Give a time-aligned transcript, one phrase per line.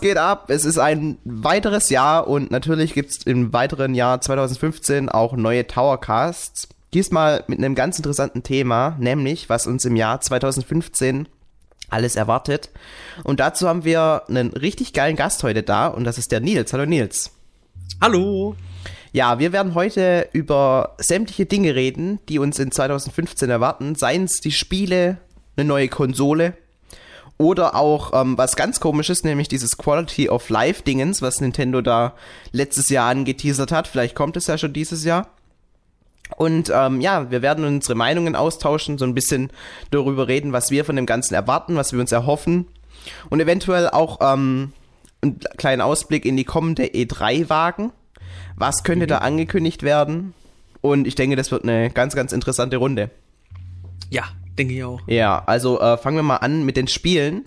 [0.00, 0.48] Was geht ab?
[0.48, 6.68] Es ist ein weiteres Jahr und natürlich gibt's im weiteren Jahr 2015 auch neue Towercasts.
[6.94, 11.28] Diesmal mit einem ganz interessanten Thema, nämlich was uns im Jahr 2015
[11.90, 12.70] alles erwartet.
[13.24, 16.72] Und dazu haben wir einen richtig geilen Gast heute da und das ist der Nils.
[16.72, 17.32] Hallo Nils.
[18.00, 18.56] Hallo.
[19.12, 23.96] Ja, wir werden heute über sämtliche Dinge reden, die uns in 2015 erwarten.
[23.96, 25.18] Seien es die Spiele,
[25.58, 26.54] eine neue Konsole
[27.40, 32.12] oder auch ähm, was ganz komisches, nämlich dieses Quality of Life Dingens, was Nintendo da
[32.52, 33.88] letztes Jahr angeteasert hat.
[33.88, 35.28] Vielleicht kommt es ja schon dieses Jahr.
[36.36, 39.50] Und ähm, ja, wir werden unsere Meinungen austauschen, so ein bisschen
[39.90, 42.66] darüber reden, was wir von dem Ganzen erwarten, was wir uns erhoffen
[43.30, 44.74] und eventuell auch ähm,
[45.22, 47.90] einen kleinen Ausblick in die kommende E3 wagen.
[48.54, 49.08] Was könnte mhm.
[49.08, 50.34] da angekündigt werden?
[50.82, 53.08] Und ich denke, das wird eine ganz, ganz interessante Runde.
[54.10, 54.24] Ja,
[54.58, 55.00] denke ich auch.
[55.06, 57.46] Ja, also äh, fangen wir mal an mit den Spielen.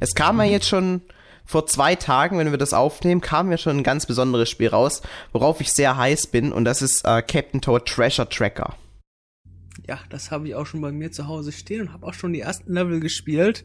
[0.00, 0.42] Es kam mhm.
[0.42, 1.02] ja jetzt schon
[1.44, 5.02] vor zwei Tagen, wenn wir das aufnehmen, kam ja schon ein ganz besonderes Spiel raus,
[5.32, 8.74] worauf ich sehr heiß bin, und das ist äh, Captain Toad Treasure Tracker.
[9.88, 12.32] Ja, das habe ich auch schon bei mir zu Hause stehen und habe auch schon
[12.32, 13.64] die ersten Level gespielt.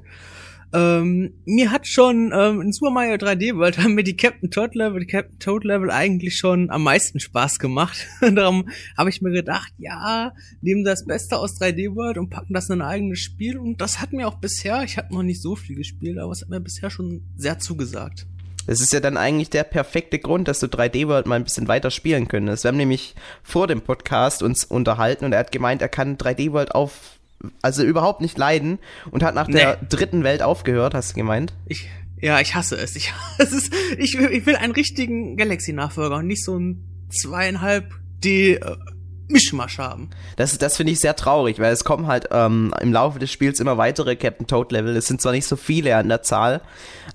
[0.74, 4.76] Ähm, mir hat schon ähm, in Super Mario 3D World haben mir die Captain Toad
[4.76, 8.06] Level, die Captain Toad Level eigentlich schon am meisten Spaß gemacht.
[8.22, 12.70] Darum habe ich mir gedacht, ja, nehmen das Beste aus 3D World und packen das
[12.70, 13.58] in ein eigenes Spiel.
[13.58, 16.42] Und das hat mir auch bisher, ich habe noch nicht so viel gespielt, aber es
[16.42, 18.28] hat mir bisher schon sehr zugesagt.
[18.66, 21.70] Das ist ja dann eigentlich der perfekte Grund, dass du 3D World mal ein bisschen
[21.70, 22.66] weiter spielen könntest.
[22.66, 26.52] Wir haben nämlich vor dem Podcast uns unterhalten und er hat gemeint, er kann 3D
[26.52, 27.18] World auf
[27.62, 28.80] also überhaupt nicht leiden
[29.12, 29.54] und hat nach nee.
[29.54, 31.54] der dritten Welt aufgehört, hast du gemeint?
[31.66, 31.88] Ich,
[32.20, 32.96] ja, ich hasse es.
[32.96, 38.56] Ich, es ist, ich, ich will einen richtigen Galaxy-Nachfolger und nicht so ein zweieinhalb D
[38.56, 38.76] äh,
[39.30, 40.10] Mischmasch haben.
[40.38, 43.60] Das, das finde ich sehr traurig, weil es kommen halt ähm, im Laufe des Spiels
[43.60, 44.96] immer weitere Captain Toad Level.
[44.96, 46.62] Es sind zwar nicht so viele an der Zahl,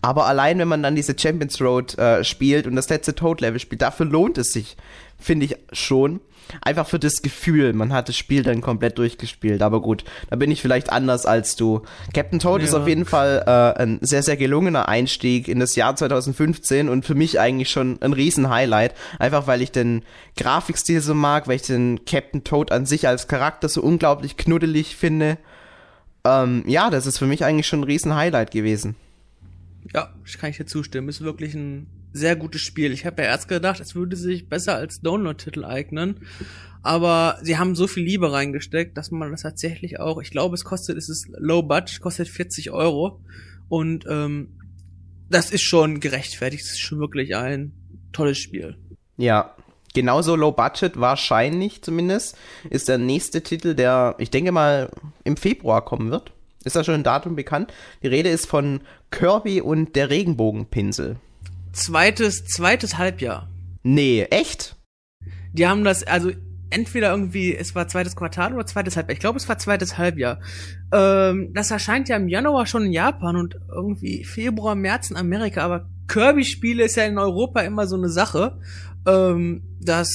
[0.03, 3.61] aber allein wenn man dann diese Champions Road äh, spielt und das letzte Toad Level
[3.61, 4.77] spielt, dafür lohnt es sich,
[5.19, 6.21] finde ich schon
[6.61, 9.63] einfach für das Gefühl, man hat das Spiel dann komplett durchgespielt.
[9.63, 11.83] Aber gut, da bin ich vielleicht anders als du.
[12.15, 12.67] Captain Toad ja.
[12.67, 17.05] ist auf jeden Fall äh, ein sehr, sehr gelungener Einstieg in das Jahr 2015 und
[17.05, 18.95] für mich eigentlich schon ein Riesen-Highlight.
[19.19, 20.03] Einfach weil ich den
[20.37, 24.97] Grafikstil so mag, weil ich den Captain Toad an sich als Charakter so unglaublich knuddelig
[24.97, 25.39] finde.
[26.25, 28.95] Ähm, ja, das ist für mich eigentlich schon ein Riesen-Highlight gewesen.
[29.93, 31.09] Ja, ich kann ich dir zustimmen.
[31.09, 32.93] Ist wirklich ein sehr gutes Spiel.
[32.93, 36.21] Ich habe ja erst gedacht, es würde sich besser als Download-Titel eignen.
[36.83, 40.65] Aber sie haben so viel Liebe reingesteckt, dass man das tatsächlich auch, ich glaube, es
[40.65, 43.21] kostet, es ist low budget, kostet 40 Euro.
[43.69, 44.59] Und ähm,
[45.31, 46.65] das ist schon gerechtfertigt.
[46.65, 47.73] Es ist schon wirklich ein
[48.13, 48.77] tolles Spiel.
[49.17, 49.55] Ja,
[49.95, 52.37] genauso low budget, wahrscheinlich zumindest,
[52.69, 54.91] ist der nächste Titel, der, ich denke mal,
[55.25, 56.33] im Februar kommen wird.
[56.65, 57.73] Ist da schon ein Datum bekannt?
[58.03, 58.81] Die Rede ist von
[59.11, 61.17] Kirby und der Regenbogenpinsel
[61.73, 63.49] zweites, zweites Halbjahr.
[63.83, 64.77] Nee, echt?
[65.53, 66.31] Die haben das, also
[66.71, 69.15] entweder irgendwie, es war zweites Quartal oder zweites Halbjahr.
[69.15, 70.41] Ich glaube, es war zweites Halbjahr.
[70.93, 75.63] Ähm, das erscheint ja im Januar schon in Japan und irgendwie Februar, März in Amerika.
[75.63, 78.59] Aber Kirby-Spiele ist ja in Europa immer so eine Sache.
[79.07, 80.11] Ähm, das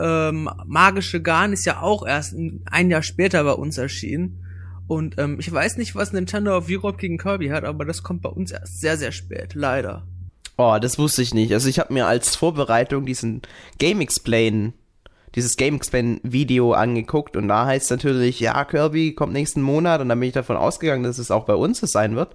[0.00, 4.38] ähm, magische Garn ist ja auch erst ein Jahr später bei uns erschienen.
[4.86, 8.22] Und ähm, ich weiß nicht, was Nintendo of Europe gegen Kirby hat, aber das kommt
[8.22, 10.06] bei uns erst sehr, sehr spät, leider.
[10.56, 11.52] Oh, das wusste ich nicht.
[11.52, 13.42] Also ich habe mir als Vorbereitung diesen
[13.78, 14.74] Game Explain,
[15.34, 20.08] dieses Game Explain Video angeguckt und da heißt natürlich, ja, Kirby kommt nächsten Monat und
[20.08, 22.34] dann bin ich davon ausgegangen, dass es auch bei uns so sein wird.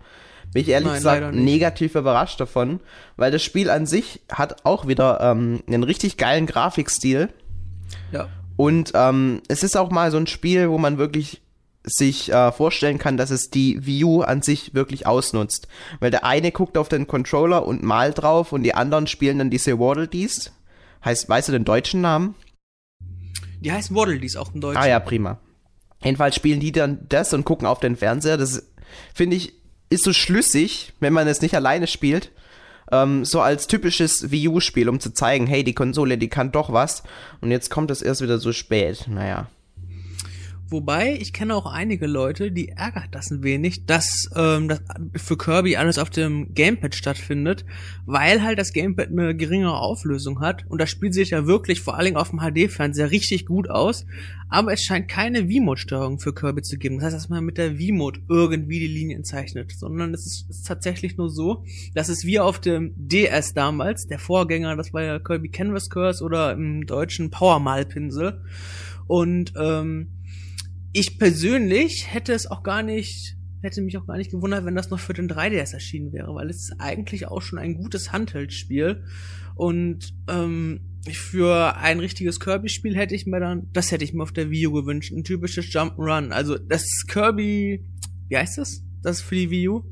[0.53, 2.79] Bin ich ehrlich Nein, gesagt negativ überrascht davon,
[3.17, 7.29] weil das Spiel an sich hat auch wieder ähm, einen richtig geilen Grafikstil.
[8.11, 8.27] Ja.
[8.55, 11.41] Und ähm, es ist auch mal so ein Spiel, wo man wirklich
[11.87, 15.67] sich äh, vorstellen kann, dass es die View an sich wirklich ausnutzt.
[15.99, 19.49] Weil der eine guckt auf den Controller und malt drauf und die anderen spielen dann
[19.49, 20.51] diese Waddle Dees.
[21.03, 22.35] Heißt, weißt du den deutschen Namen?
[23.61, 24.81] Die heißen Waddle Dees auch im Deutschen.
[24.81, 25.39] Ah ja, prima.
[26.03, 28.37] Jedenfalls spielen die dann das und gucken auf den Fernseher.
[28.37, 28.67] Das
[29.13, 29.53] finde ich
[29.89, 32.31] ist so schlüssig, wenn man es nicht alleine spielt.
[32.91, 36.71] Ähm, so als typisches Wii U-Spiel, um zu zeigen, hey, die Konsole, die kann doch
[36.71, 37.03] was.
[37.41, 39.05] Und jetzt kommt es erst wieder so spät.
[39.07, 39.47] Naja.
[40.69, 44.81] Wobei, ich kenne auch einige Leute, die ärgert das ein wenig, dass ähm, das
[45.15, 47.63] für Kirby alles auf dem Gamepad stattfindet,
[48.05, 50.65] weil halt das Gamepad eine geringere Auflösung hat.
[50.67, 54.05] Und das spielt sich ja wirklich vor allen Dingen auf dem HD-Fernseher richtig gut aus,
[54.49, 56.95] aber es scheint keine V-Mode-Steuerung für Kirby zu geben.
[56.95, 60.67] Das heißt, dass man mit der V-Mode irgendwie die Linien zeichnet, sondern es ist, ist
[60.67, 61.63] tatsächlich nur so,
[61.95, 66.23] dass es wie auf dem DS damals, der Vorgänger, das war ja Kirby Canvas Curse
[66.23, 68.41] oder im deutschen Power Malpinsel
[69.07, 70.09] und ähm,
[70.97, 74.89] ich persönlich hätte es auch gar nicht hätte mich auch gar nicht gewundert, wenn das
[74.89, 79.03] noch für den 3DS erschienen wäre, weil es ist eigentlich auch schon ein gutes Handheld-Spiel.
[79.55, 84.31] Und ähm, für ein richtiges Kirby-Spiel hätte ich mir dann, das hätte ich mir auf
[84.31, 86.29] der Wii U gewünscht, ein typisches Jump'n'Run.
[86.29, 87.83] Also das Kirby,
[88.27, 88.83] wie heißt das?
[89.01, 89.83] Das ist für die Wii U?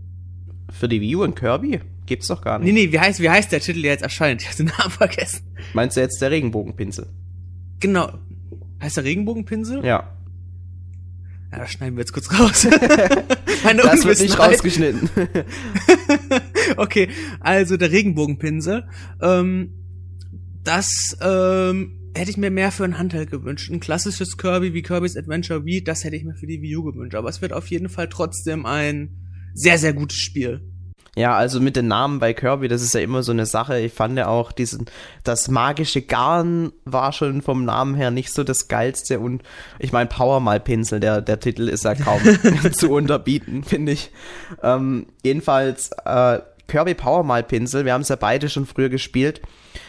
[0.72, 1.82] Für die Wii U und Kirby?
[2.06, 2.72] Gibt's doch gar nicht.
[2.72, 4.42] Nee, nee, wie heißt, wie heißt der Titel, der jetzt erscheint?
[4.44, 5.42] Ich habe den Namen vergessen.
[5.74, 7.08] Meinst du jetzt der Regenbogenpinsel?
[7.80, 8.14] Genau.
[8.82, 9.84] Heißt der Regenbogenpinsel?
[9.84, 10.15] Ja.
[11.56, 12.68] Ja, das schneiden wir jetzt kurz raus.
[13.64, 15.10] Meine das wird nicht rausgeschnitten.
[16.78, 17.08] okay,
[17.40, 18.84] also der Regenbogenpinsel.
[19.22, 19.74] Ähm,
[20.64, 23.72] das ähm, hätte ich mir mehr für ein Handheld gewünscht.
[23.72, 26.84] Ein klassisches Kirby wie Kirby's Adventure Wii, das hätte ich mir für die Wii U
[26.84, 27.16] gewünscht.
[27.16, 29.16] Aber es wird auf jeden Fall trotzdem ein
[29.54, 30.62] sehr, sehr gutes Spiel.
[31.18, 33.80] Ja, also mit den Namen bei Kirby, das ist ja immer so eine Sache.
[33.80, 34.86] Ich fand ja auch diesen,
[35.24, 39.42] das magische Garn war schon vom Namen her nicht so das geilste und
[39.80, 42.20] ich meine Power Mal Pinsel, der, der Titel ist ja kaum
[42.74, 44.12] zu unterbieten, finde ich.
[44.62, 49.42] Ähm, jedenfalls, äh, Kirby Power Mal Pinsel, wir haben es ja beide schon früher gespielt.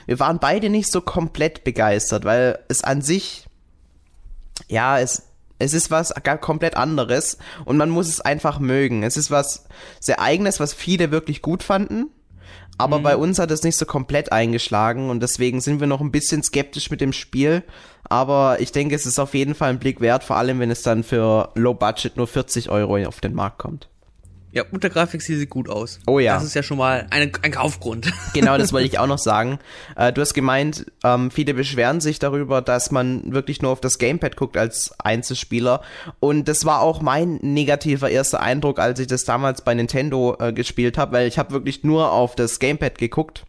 [0.06, 3.46] Wir waren beide nicht so komplett begeistert, weil es an sich,
[4.68, 5.24] ja, es,
[5.58, 9.02] es ist was komplett anderes und man muss es einfach mögen.
[9.02, 9.66] Es ist was
[10.00, 12.10] sehr eigenes, was viele wirklich gut fanden.
[12.78, 13.02] Aber mhm.
[13.04, 16.42] bei uns hat es nicht so komplett eingeschlagen und deswegen sind wir noch ein bisschen
[16.42, 17.62] skeptisch mit dem Spiel.
[18.04, 20.82] Aber ich denke, es ist auf jeden Fall ein Blick wert, vor allem wenn es
[20.82, 23.88] dann für Low Budget nur 40 Euro auf den Markt kommt.
[24.56, 25.98] Ja, und der Grafikstil sieht gut aus.
[26.06, 26.32] Oh ja.
[26.32, 28.10] Das ist ja schon mal ein, ein Kaufgrund.
[28.32, 29.58] Genau, das wollte ich auch noch sagen.
[29.96, 33.98] Äh, du hast gemeint, ähm, viele beschweren sich darüber, dass man wirklich nur auf das
[33.98, 35.82] Gamepad guckt als Einzelspieler.
[36.20, 40.54] Und das war auch mein negativer erster Eindruck, als ich das damals bei Nintendo äh,
[40.54, 43.44] gespielt habe, weil ich habe wirklich nur auf das Gamepad geguckt.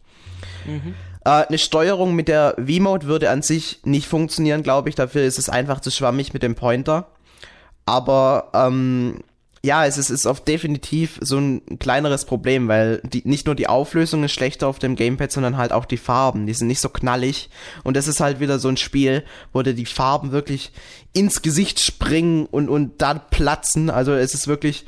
[0.66, 0.94] Mhm.
[1.24, 4.94] Äh, eine Steuerung mit der V-Mode würde an sich nicht funktionieren, glaube ich.
[4.94, 7.06] Dafür ist es einfach zu schwammig mit dem Pointer.
[7.86, 9.20] Aber ähm,
[9.62, 13.66] ja, es ist, ist auf definitiv so ein kleineres Problem, weil die, nicht nur die
[13.66, 16.46] Auflösung ist schlechter auf dem Gamepad, sondern halt auch die Farben.
[16.46, 17.50] Die sind nicht so knallig.
[17.82, 20.72] Und das ist halt wieder so ein Spiel, wo dir die Farben wirklich
[21.12, 23.90] ins Gesicht springen und, und dann platzen.
[23.90, 24.84] Also es ist wirklich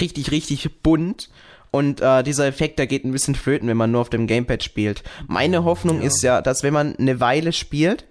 [0.00, 1.30] richtig, richtig bunt.
[1.70, 4.62] Und äh, dieser Effekt, der geht ein bisschen flöten, wenn man nur auf dem Gamepad
[4.62, 5.02] spielt.
[5.26, 6.06] Meine Hoffnung ja.
[6.06, 8.06] ist ja, dass wenn man eine Weile spielt,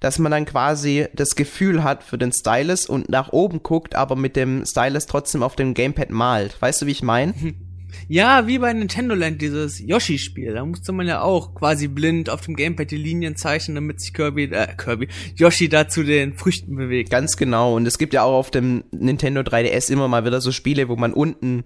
[0.00, 4.16] dass man dann quasi das Gefühl hat für den Stylus und nach oben guckt, aber
[4.16, 6.60] mit dem Stylus trotzdem auf dem Gamepad malt.
[6.60, 7.34] Weißt du, wie ich meine?
[8.06, 10.54] Ja, wie bei Nintendo Land, dieses Yoshi-Spiel.
[10.54, 14.12] Da musste man ja auch quasi blind auf dem Gamepad die Linien zeichnen, damit sich
[14.12, 17.10] Kirby, äh, Kirby, Yoshi da zu den Früchten bewegt.
[17.10, 17.74] Ganz genau.
[17.76, 20.96] Und es gibt ja auch auf dem Nintendo 3DS immer mal wieder so Spiele, wo
[20.96, 21.64] man unten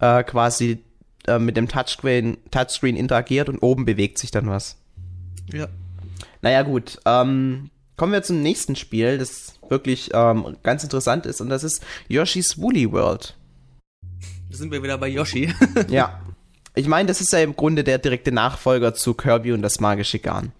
[0.00, 0.78] äh, quasi
[1.26, 4.78] äh, mit dem Touchscreen, Touchscreen interagiert und oben bewegt sich dann was.
[5.52, 5.68] Ja.
[6.40, 6.98] Naja, gut.
[7.04, 11.82] Ähm, kommen wir zum nächsten Spiel, das wirklich ähm, ganz interessant ist, und das ist
[12.08, 13.36] Yoshi's Woolly World.
[14.50, 15.52] Da sind wir wieder bei Yoshi.
[15.88, 16.20] ja.
[16.74, 20.18] Ich meine, das ist ja im Grunde der direkte Nachfolger zu Kirby und das magische
[20.18, 20.52] Garn.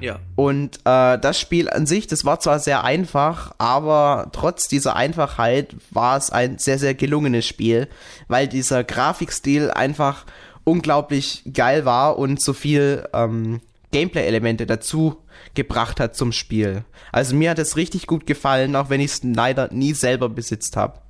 [0.00, 0.18] Ja.
[0.36, 5.74] Und äh, das Spiel an sich, das war zwar sehr einfach, aber trotz dieser Einfachheit
[5.90, 7.88] war es ein sehr, sehr gelungenes Spiel,
[8.28, 10.24] weil dieser Grafikstil einfach
[10.64, 15.18] unglaublich geil war und so viel ähm, Gameplay-Elemente dazu
[15.54, 16.84] gebracht hat zum Spiel.
[17.12, 20.76] Also mir hat es richtig gut gefallen, auch wenn ich es leider nie selber besitzt
[20.76, 21.00] habe.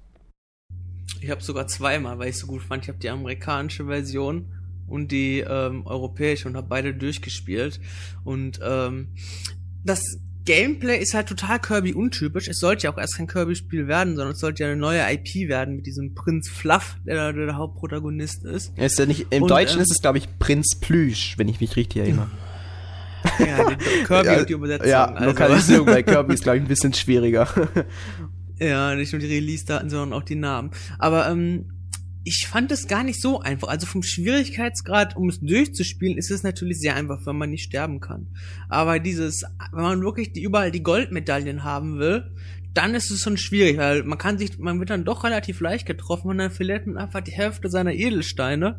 [1.21, 2.85] Ich habe sogar zweimal, weil ich es so gut fand.
[2.85, 4.53] Ich habe die amerikanische Version
[4.87, 7.81] und die ähm, europäische und habe beide durchgespielt.
[8.25, 9.09] Und ähm,
[9.85, 10.01] das
[10.45, 12.49] Gameplay ist halt total Kirby untypisch.
[12.49, 15.49] Es sollte ja auch erst kein Kirby-Spiel werden, sondern es sollte ja eine neue IP
[15.49, 18.73] werden mit diesem Prinz Fluff, der, der, der Hauptprotagonist ist.
[18.79, 21.61] ist ja nicht, Im und, Deutschen ähm, ist es, glaube ich, Prinz Plüsch, wenn ich
[21.61, 22.31] mich richtig erinnere.
[23.39, 23.65] Ja,
[24.07, 24.89] Kirby ja, und die Übersetzung.
[24.89, 25.25] Ja, also.
[25.27, 27.49] Lokalisierung bei Kirby ist, glaube ich, ein bisschen schwieriger.
[28.59, 30.71] ja, nicht nur die Release-Daten, sondern auch die Namen.
[30.99, 31.71] Aber ähm,
[32.25, 33.69] ich fand es gar nicht so einfach.
[33.69, 38.01] Also vom Schwierigkeitsgrad, um es durchzuspielen, ist es natürlich sehr einfach, wenn man nicht sterben
[38.01, 38.27] kann.
[38.69, 42.31] Aber dieses, wenn man wirklich die, überall die Goldmedaillen haben will,
[42.75, 45.87] dann ist es schon schwierig, weil man kann sich, man wird dann doch relativ leicht
[45.87, 48.79] getroffen und dann verliert man einfach die Hälfte seiner Edelsteine.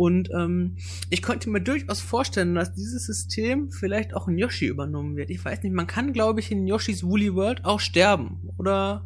[0.00, 0.78] Und ähm,
[1.10, 5.28] ich könnte mir durchaus vorstellen, dass dieses System vielleicht auch in Yoshi übernommen wird.
[5.28, 8.48] Ich weiß nicht, man kann, glaube ich, in Yoshis Woolly World auch sterben.
[8.56, 9.04] Oder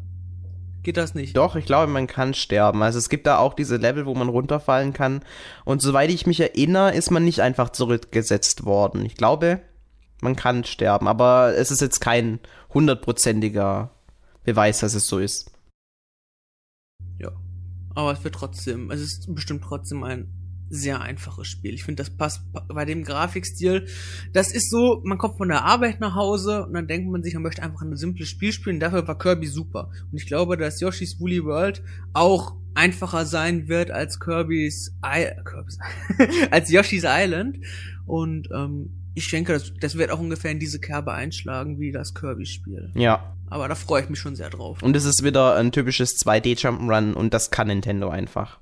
[0.83, 1.35] geht das nicht?
[1.35, 2.81] Doch, ich glaube, man kann sterben.
[2.81, 5.19] Also es gibt da auch diese Level, wo man runterfallen kann.
[5.65, 9.03] Und soweit ich mich erinnere, ist man nicht einfach zurückgesetzt worden.
[9.03, 9.59] Ich glaube,
[10.21, 11.09] man kann sterben.
[11.09, 12.39] Aber es ist jetzt kein
[12.73, 13.91] hundertprozentiger
[14.45, 15.51] Beweis, dass es so ist.
[17.19, 17.33] Ja.
[17.95, 20.34] Aber es wird trotzdem, es ist bestimmt trotzdem ein
[20.69, 21.73] sehr einfaches Spiel.
[21.73, 23.87] Ich finde, das passt bei dem Grafikstil.
[24.33, 27.33] Das ist so, man kommt von der Arbeit nach Hause und dann denkt man sich,
[27.33, 28.79] man möchte einfach ein simples Spiel spielen.
[28.79, 29.89] Dafür war Kirby super.
[30.11, 35.77] Und ich glaube, dass Yoshi's Woolly World auch einfacher sein wird als Kirby's, I Kirby's
[36.51, 37.59] als Yoshi's Island.
[38.05, 42.13] Und ähm, ich denke, das, das wird auch ungefähr in diese Kerbe einschlagen wie das
[42.13, 42.91] Kirby-Spiel.
[42.95, 43.33] Ja.
[43.49, 44.83] Aber da freue ich mich schon sehr drauf.
[44.83, 48.59] Und es ist wieder ein typisches 2D Jump'n'Run und das kann Nintendo einfach.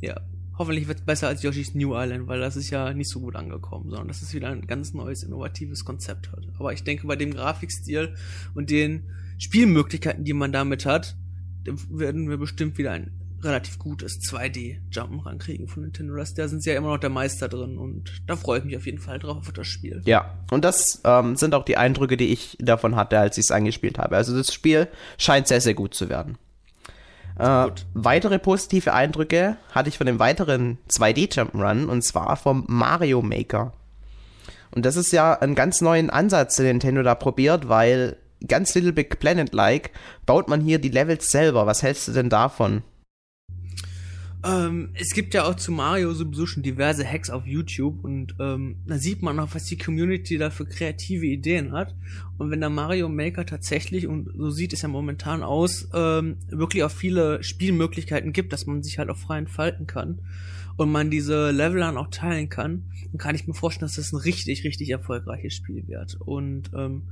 [0.00, 0.20] Ja.
[0.60, 3.34] Hoffentlich wird es besser als Yoshi's New Island, weil das ist ja nicht so gut
[3.34, 6.46] angekommen, sondern das ist wieder ein ganz neues, innovatives Konzept hat.
[6.58, 8.14] Aber ich denke, bei dem Grafikstil
[8.54, 9.04] und den
[9.38, 11.16] Spielmöglichkeiten, die man damit hat,
[11.88, 13.10] werden wir bestimmt wieder ein
[13.42, 16.14] relativ gutes 2D-Jumpen rankriegen von Nintendo.
[16.14, 18.76] Das, da sind sie ja immer noch der Meister drin und da freue ich mich
[18.76, 20.02] auf jeden Fall drauf auf das Spiel.
[20.04, 23.50] Ja, und das ähm, sind auch die Eindrücke, die ich davon hatte, als ich es
[23.50, 24.14] angespielt habe.
[24.14, 26.36] Also das Spiel scheint sehr, sehr gut zu werden.
[27.40, 33.22] Äh, weitere positive Eindrücke hatte ich von dem weiteren 2D Jump'n'Run und zwar vom Mario
[33.22, 33.72] Maker.
[34.72, 38.92] Und das ist ja ein ganz neuen Ansatz, den Nintendo da probiert, weil ganz Little
[38.92, 39.90] Big Planet-like
[40.26, 41.66] baut man hier die Levels selber.
[41.66, 42.82] Was hältst du denn davon?
[44.42, 48.76] Ähm, es gibt ja auch zu Mario sowieso schon diverse Hacks auf YouTube und ähm,
[48.86, 51.94] da sieht man auch, was die Community da für kreative Ideen hat.
[52.38, 56.84] Und wenn der Mario Maker tatsächlich, und so sieht es ja momentan aus, ähm, wirklich
[56.84, 60.20] auch viele Spielmöglichkeiten gibt, dass man sich halt auch frei entfalten kann
[60.78, 64.12] und man diese Level dann auch teilen kann, dann kann ich mir vorstellen, dass das
[64.12, 66.16] ein richtig, richtig erfolgreiches Spiel wird.
[66.18, 67.02] Und ähm,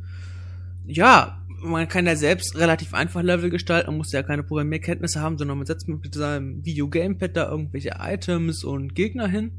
[0.88, 5.38] ja, man kann ja selbst relativ einfach Level gestalten, man muss ja keine Programmierkenntnisse haben,
[5.38, 9.52] sondern man setzt mit seinem Video-Gamepad da irgendwelche Items und Gegner hin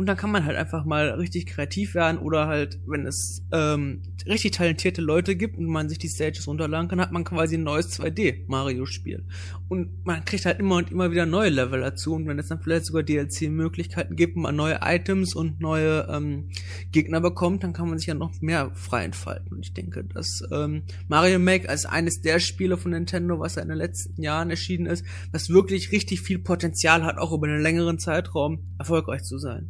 [0.00, 4.00] und dann kann man halt einfach mal richtig kreativ werden oder halt, wenn es ähm,
[4.26, 7.64] richtig talentierte Leute gibt und man sich die Stages runterladen kann, hat man quasi ein
[7.64, 9.26] neues 2D-Mario-Spiel.
[9.70, 12.12] Und man kriegt halt immer und immer wieder neue Level dazu.
[12.14, 16.50] Und wenn es dann vielleicht sogar DLC-Möglichkeiten gibt, man neue Items und neue ähm,
[16.90, 19.52] Gegner bekommt, dann kann man sich ja noch mehr frei entfalten.
[19.52, 23.62] Und ich denke, dass ähm, Mario Make als eines der Spiele von Nintendo, was ja
[23.62, 27.62] in den letzten Jahren erschienen ist, was wirklich richtig viel Potenzial hat, auch über einen
[27.62, 29.68] längeren Zeitraum erfolgreich zu sein.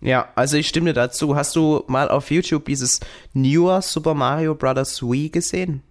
[0.00, 1.36] Ja, also ich stimme dir dazu.
[1.36, 3.00] Hast du mal auf YouTube dieses
[3.34, 5.02] Newer Super Mario Bros.
[5.02, 5.82] Wii gesehen?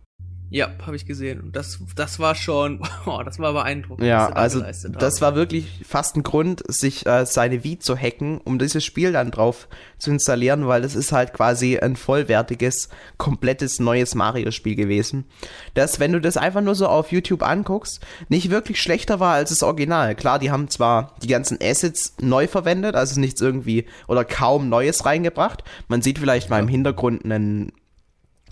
[0.54, 1.42] Ja, habe ich gesehen.
[1.42, 4.06] Und das, das war schon, oh, das war beeindruckend.
[4.06, 8.38] Ja, da also das war wirklich fast ein Grund, sich äh, seine Wii zu hacken,
[8.38, 9.68] um dieses Spiel dann drauf
[9.98, 15.26] zu installieren, weil das ist halt quasi ein vollwertiges, komplettes neues Mario-Spiel gewesen.
[15.74, 19.50] Das, wenn du das einfach nur so auf YouTube anguckst, nicht wirklich schlechter war als
[19.50, 20.14] das Original.
[20.14, 25.04] Klar, die haben zwar die ganzen Assets neu verwendet, also nichts irgendwie oder kaum Neues
[25.04, 25.64] reingebracht.
[25.88, 27.72] Man sieht vielleicht mal im Hintergrund einen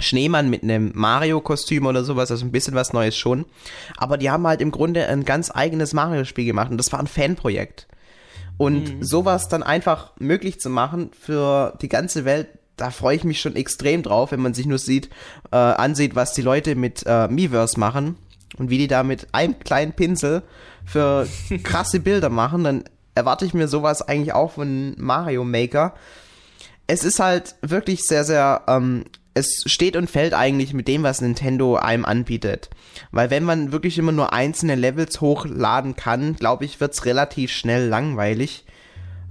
[0.02, 3.46] Schneemann mit einem Mario-Kostüm oder sowas, also ein bisschen was Neues schon.
[3.98, 7.08] Aber die haben halt im Grunde ein ganz eigenes Mario-Spiel gemacht und das war ein
[7.08, 7.88] Fanprojekt.
[8.58, 9.04] Und mhm.
[9.04, 13.56] sowas dann einfach möglich zu machen für die ganze Welt, da freue ich mich schon
[13.56, 15.10] extrem drauf, wenn man sich nur sieht,
[15.52, 18.18] äh, ansieht, was die Leute mit äh, Miiverse machen
[18.58, 20.44] und wie die da mit einem kleinen Pinsel
[20.86, 21.28] für
[21.64, 22.84] krasse Bilder machen, dann
[23.16, 25.94] erwarte ich mir sowas eigentlich auch von Mario Maker.
[26.88, 31.22] Es ist halt wirklich sehr, sehr ähm, es steht und fällt eigentlich mit dem, was
[31.22, 32.70] Nintendo einem anbietet.
[33.12, 37.88] Weil wenn man wirklich immer nur einzelne Levels hochladen kann, glaube ich, wird's relativ schnell
[37.88, 38.66] langweilig.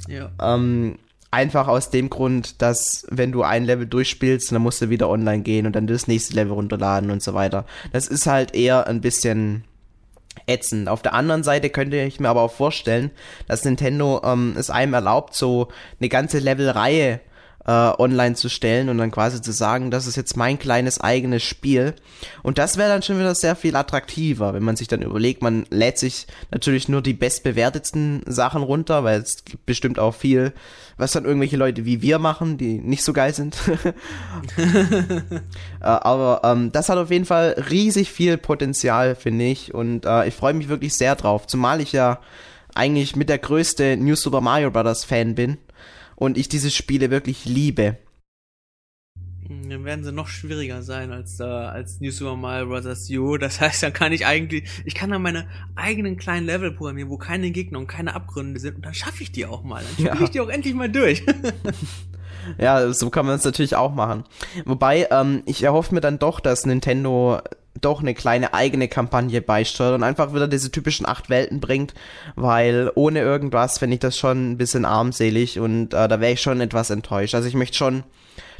[0.08, 0.30] Ja.
[0.40, 0.98] Ähm,
[1.30, 5.42] einfach aus dem Grund, dass wenn du ein Level durchspielst, dann musst du wieder online
[5.42, 7.66] gehen und dann das nächste Level runterladen und so weiter.
[7.92, 9.64] Das ist halt eher ein bisschen
[10.46, 10.88] ätzend.
[10.88, 13.10] Auf der anderen Seite könnte ich mir aber auch vorstellen,
[13.46, 15.68] dass Nintendo ähm, es einem erlaubt, so
[16.00, 17.20] eine ganze Levelreihe
[17.70, 21.44] äh, online zu stellen und dann quasi zu sagen, das ist jetzt mein kleines eigenes
[21.44, 21.94] Spiel.
[22.42, 25.66] Und das wäre dann schon wieder sehr viel attraktiver, wenn man sich dann überlegt, man
[25.70, 30.52] lädt sich natürlich nur die bestbewertetsten Sachen runter, weil es gibt bestimmt auch viel,
[30.96, 33.56] was dann irgendwelche Leute wie wir machen, die nicht so geil sind.
[34.56, 35.30] äh,
[35.80, 39.72] aber ähm, das hat auf jeden Fall riesig viel Potenzial, finde ich.
[39.72, 42.18] Und äh, ich freue mich wirklich sehr drauf, zumal ich ja
[42.74, 45.04] eigentlich mit der größte New Super Mario Bros.
[45.04, 45.58] Fan bin
[46.20, 47.96] und ich diese Spiele wirklich liebe.
[49.48, 53.10] Dann werden sie noch schwieriger sein als, äh, als New Super Mario Bros.
[53.10, 53.36] U.
[53.36, 57.16] Das heißt, dann kann ich eigentlich, ich kann dann meine eigenen kleinen Level programmieren, wo
[57.16, 59.82] keine Gegner und keine Abgründe sind und dann schaffe ich die auch mal.
[59.82, 60.22] Dann spiele ja.
[60.22, 61.24] ich die auch endlich mal durch.
[62.58, 64.24] ja, so kann man es natürlich auch machen.
[64.66, 67.40] Wobei, ähm, ich erhoffe mir dann doch, dass Nintendo
[67.80, 71.94] doch eine kleine eigene Kampagne beisteuert und einfach wieder diese typischen acht Welten bringt,
[72.34, 76.40] weil ohne irgendwas finde ich das schon ein bisschen armselig und äh, da wäre ich
[76.40, 77.34] schon etwas enttäuscht.
[77.34, 78.04] Also ich möchte schon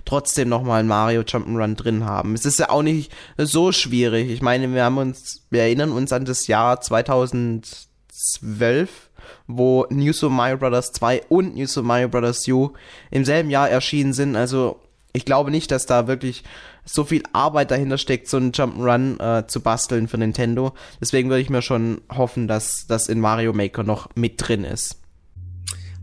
[0.05, 2.35] trotzdem nochmal Mario Jump'n'Run drin haben.
[2.35, 4.31] Es ist ja auch nicht so schwierig.
[4.31, 9.11] Ich meine, wir haben uns, wir erinnern uns an das Jahr 2012
[9.47, 10.93] wo New Super Mario Bros.
[10.93, 12.47] 2 und New Super Mario Bros.
[12.49, 12.73] U
[13.11, 14.37] im selben Jahr erschienen sind.
[14.37, 14.81] Also
[15.13, 16.45] ich glaube nicht, dass da wirklich
[16.85, 20.75] so viel Arbeit dahinter steckt, so einen Jump'n'Run äh, zu basteln für Nintendo.
[21.01, 25.01] Deswegen würde ich mir schon hoffen, dass das in Mario Maker noch mit drin ist.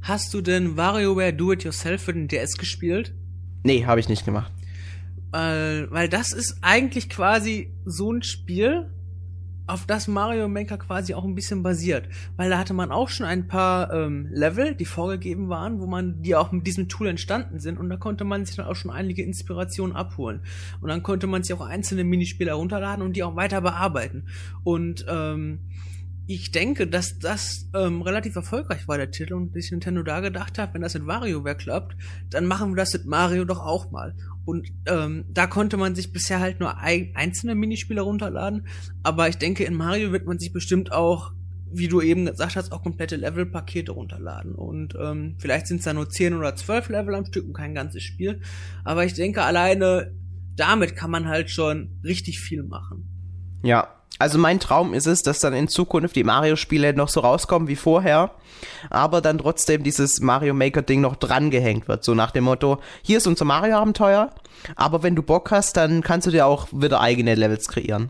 [0.01, 3.13] Hast du denn WarioWare Do It Yourself für den DS gespielt?
[3.63, 4.51] Nee, habe ich nicht gemacht.
[5.33, 8.89] Äh, weil das ist eigentlich quasi so ein Spiel,
[9.67, 12.07] auf das Mario Maker quasi auch ein bisschen basiert.
[12.35, 16.21] Weil da hatte man auch schon ein paar ähm, Level, die vorgegeben waren, wo man,
[16.21, 18.91] die auch mit diesem Tool entstanden sind und da konnte man sich dann auch schon
[18.91, 20.41] einige Inspirationen abholen.
[20.81, 24.25] Und dann konnte man sich auch einzelne Minispiele herunterladen und die auch weiter bearbeiten.
[24.63, 25.59] Und ähm,
[26.29, 30.59] ich denke, dass das ähm, relativ erfolgreich war, der Titel, und sich Nintendo da gedacht
[30.59, 31.95] hat, wenn das mit WarioWare klappt,
[32.29, 34.13] dann machen wir das mit Mario doch auch mal.
[34.47, 38.65] Und ähm, da konnte man sich bisher halt nur ein, einzelne Minispiele runterladen,
[39.03, 41.33] aber ich denke, in Mario wird man sich bestimmt auch,
[41.69, 44.55] wie du eben gesagt hast, auch komplette Levelpakete runterladen.
[44.55, 47.75] Und ähm, vielleicht sind es da nur 10 oder 12 Level am Stück und kein
[47.75, 48.39] ganzes Spiel.
[48.85, 50.13] Aber ich denke, alleine
[50.55, 53.59] damit kann man halt schon richtig viel machen.
[53.63, 57.67] Ja, also mein Traum ist es, dass dann in Zukunft die Mario-Spiele noch so rauskommen
[57.67, 58.31] wie vorher,
[58.89, 62.03] aber dann trotzdem dieses Mario Maker-Ding noch drangehängt wird.
[62.03, 64.31] So nach dem Motto, hier ist unser Mario-Abenteuer,
[64.75, 68.09] aber wenn du Bock hast, dann kannst du dir auch wieder eigene Levels kreieren.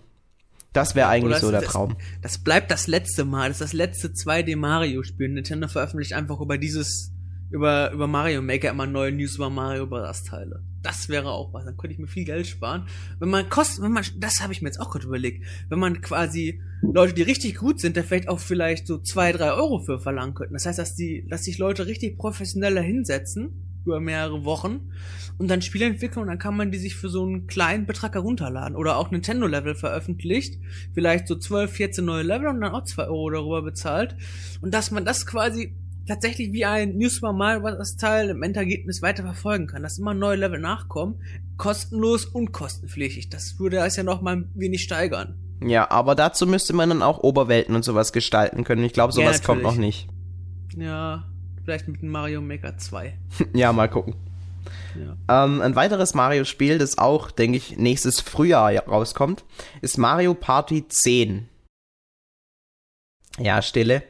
[0.73, 1.97] Das wäre eigentlich das, so der das, Traum.
[2.21, 5.29] Das bleibt das letzte Mal, das ist das letzte 2D-Mario-Spiel.
[5.29, 7.11] Nintendo veröffentlicht einfach über dieses
[7.49, 10.23] über, über Mario Maker immer neue News über Mario Bros.
[10.23, 10.63] Teile.
[10.81, 11.65] Das wäre auch was.
[11.65, 12.87] Dann könnte ich mir viel Geld sparen.
[13.19, 15.45] Wenn man kosten, wenn man, das habe ich mir jetzt auch gerade überlegt.
[15.69, 19.51] Wenn man quasi Leute, die richtig gut sind, da vielleicht auch vielleicht so zwei, drei
[19.51, 20.53] Euro für verlangen könnten.
[20.53, 24.91] Das heißt, dass die, dass sich Leute richtig professioneller hinsetzen über mehrere Wochen
[25.37, 28.15] und dann Spiele entwickeln und dann kann man die sich für so einen kleinen Betrag
[28.15, 28.75] herunterladen.
[28.75, 30.59] Oder auch Nintendo Level veröffentlicht.
[30.93, 34.15] Vielleicht so 12, 14 neue Level und dann auch zwei Euro darüber bezahlt.
[34.61, 35.73] Und dass man das quasi
[36.07, 37.97] tatsächlich wie ein New Super Mario Bros.
[37.97, 41.21] Teil im Endergebnis weiter verfolgen kann, dass immer neue Level nachkommen,
[41.57, 43.29] kostenlos und kostenpflichtig.
[43.29, 45.35] Das würde es ja noch mal ein wenig steigern.
[45.63, 48.83] Ja, aber dazu müsste man dann auch Oberwelten und sowas gestalten können.
[48.83, 50.07] Ich glaube, sowas ja, kommt noch nicht.
[50.75, 51.25] Ja,
[51.63, 53.17] vielleicht mit Mario Maker 2.
[53.53, 54.15] ja, mal gucken.
[54.95, 55.45] Ja.
[55.45, 59.45] Ähm, ein weiteres Mario-Spiel, das auch, denke ich, nächstes Frühjahr rauskommt,
[59.81, 61.49] ist Mario Party 10.
[63.39, 64.03] Ja, Stille.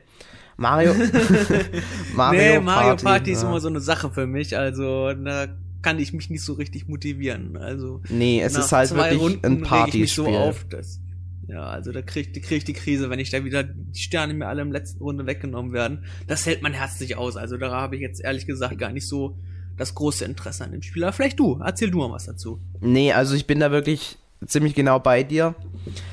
[0.58, 0.94] Mario.
[2.16, 3.50] Mario, nee, Mario Party, Party ist ja.
[3.50, 4.58] immer so eine Sache für mich.
[4.58, 5.48] Also da
[5.82, 7.56] kann ich mich nicht so richtig motivieren.
[7.58, 10.08] Also nee, es ist halt wirklich Runden ein Partyspiel.
[10.08, 11.00] so auf, dass,
[11.48, 14.48] ja, also da krieg, krieg ich die Krise, wenn ich da wieder die Sterne mir
[14.48, 16.04] alle im letzten Runde weggenommen werden.
[16.26, 17.38] Das hält mein Herz nicht aus.
[17.38, 19.38] Also da habe ich jetzt ehrlich gesagt gar nicht so
[19.78, 21.04] das große Interesse an dem Spiel.
[21.04, 22.60] Aber vielleicht du, erzähl du mal was dazu.
[22.82, 25.56] Nee, also ich bin da wirklich ziemlich genau bei dir.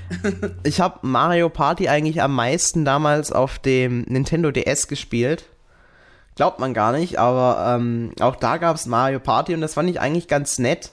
[0.62, 5.44] ich habe Mario Party eigentlich am meisten damals auf dem Nintendo DS gespielt.
[6.36, 9.88] Glaubt man gar nicht, aber ähm, auch da gab es Mario Party und das fand
[9.88, 10.90] ich eigentlich ganz nett.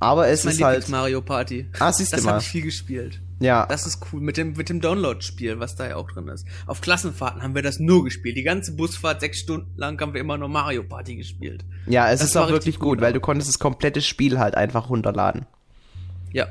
[0.00, 1.68] Aber es ist, ist halt Mario Party.
[1.78, 2.32] Ah, siehst das du mal.
[2.32, 3.20] habe ich viel gespielt.
[3.40, 3.66] Ja.
[3.66, 6.46] Das ist cool mit dem mit dem Download-Spiel, was da ja auch drin ist.
[6.66, 8.36] Auf Klassenfahrten haben wir das nur gespielt.
[8.36, 11.64] Die ganze Busfahrt sechs Stunden lang haben wir immer nur Mario Party gespielt.
[11.86, 14.56] Ja, es das ist auch wirklich gut, gut, weil du konntest das komplette Spiel halt
[14.56, 15.46] einfach runterladen.
[16.34, 16.48] Ja,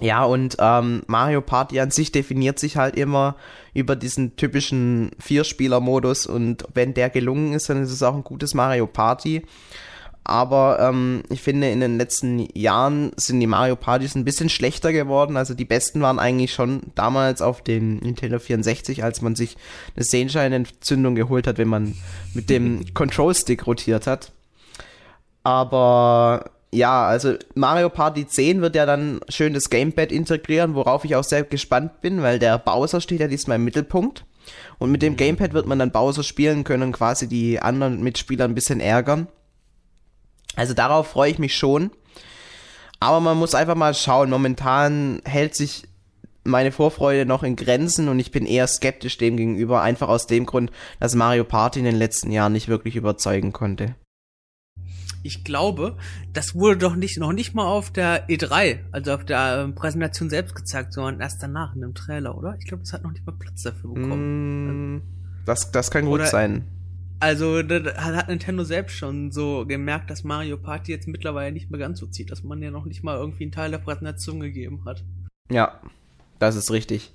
[0.00, 3.36] ja, und ähm, Mario Party an sich definiert sich halt immer
[3.74, 8.54] über diesen typischen Vierspieler-Modus und wenn der gelungen ist, dann ist es auch ein gutes
[8.54, 9.42] Mario Party.
[10.24, 14.92] Aber ähm, ich finde, in den letzten Jahren sind die Mario Partys ein bisschen schlechter
[14.92, 15.36] geworden.
[15.36, 19.56] Also die besten waren eigentlich schon damals auf dem Nintendo 64, als man sich
[19.96, 21.96] eine Sehenscheinentzündung geholt hat, wenn man
[22.34, 24.30] mit dem Control Stick rotiert hat.
[25.42, 31.14] Aber ja, also Mario Party 10 wird ja dann schön das Gamepad integrieren, worauf ich
[31.16, 34.24] auch sehr gespannt bin, weil der Bowser steht ja diesmal im Mittelpunkt.
[34.78, 35.18] Und mit dem mhm.
[35.18, 39.28] Gamepad wird man dann Bowser spielen können und quasi die anderen Mitspieler ein bisschen ärgern.
[40.56, 41.90] Also darauf freue ich mich schon.
[43.00, 44.30] Aber man muss einfach mal schauen.
[44.30, 45.84] Momentan hält sich
[46.44, 50.46] meine Vorfreude noch in Grenzen und ich bin eher skeptisch dem gegenüber, einfach aus dem
[50.46, 53.94] Grund, dass Mario Party in den letzten Jahren nicht wirklich überzeugen konnte
[55.22, 55.96] ich glaube,
[56.32, 60.30] das wurde doch nicht noch nicht mal auf der E3, also auf der äh, Präsentation
[60.30, 62.56] selbst gezeigt, sondern erst danach in einem Trailer, oder?
[62.58, 64.96] Ich glaube, das hat noch nicht mal Platz dafür bekommen.
[64.96, 65.02] Mm,
[65.46, 66.64] das, das kann gut oder, sein.
[67.20, 71.78] Also da hat Nintendo selbst schon so gemerkt, dass Mario Party jetzt mittlerweile nicht mehr
[71.78, 74.84] ganz so zieht, dass man ja noch nicht mal irgendwie einen Teil der Präsentation gegeben
[74.84, 75.04] hat.
[75.48, 75.80] Ja,
[76.40, 77.12] das ist richtig.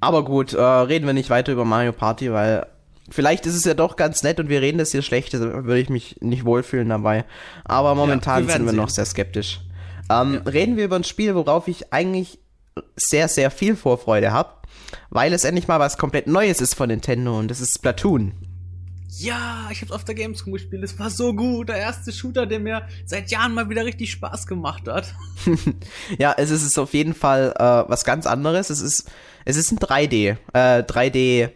[0.00, 2.66] Aber gut, äh, reden wir nicht weiter über Mario Party, weil
[3.10, 5.80] Vielleicht ist es ja doch ganz nett und wir reden das hier schlecht, da würde
[5.80, 7.24] ich mich nicht wohlfühlen dabei.
[7.64, 8.76] Aber momentan ja, wir sind wir sehen.
[8.76, 9.60] noch sehr skeptisch.
[10.10, 10.50] Ähm, ja.
[10.50, 12.38] Reden wir über ein Spiel, worauf ich eigentlich
[12.96, 14.50] sehr, sehr viel Vorfreude habe,
[15.10, 18.32] weil es endlich mal was komplett Neues ist von Nintendo und das ist Splatoon.
[19.18, 20.82] Ja, ich hab's auf der Gamescom gespielt.
[20.82, 21.68] Es war so gut.
[21.68, 25.14] Der erste Shooter, der mir seit Jahren mal wieder richtig Spaß gemacht hat.
[26.18, 28.70] ja, es ist auf jeden Fall äh, was ganz anderes.
[28.70, 29.10] Es ist,
[29.44, 31.50] es ist ein 3D, äh, 3D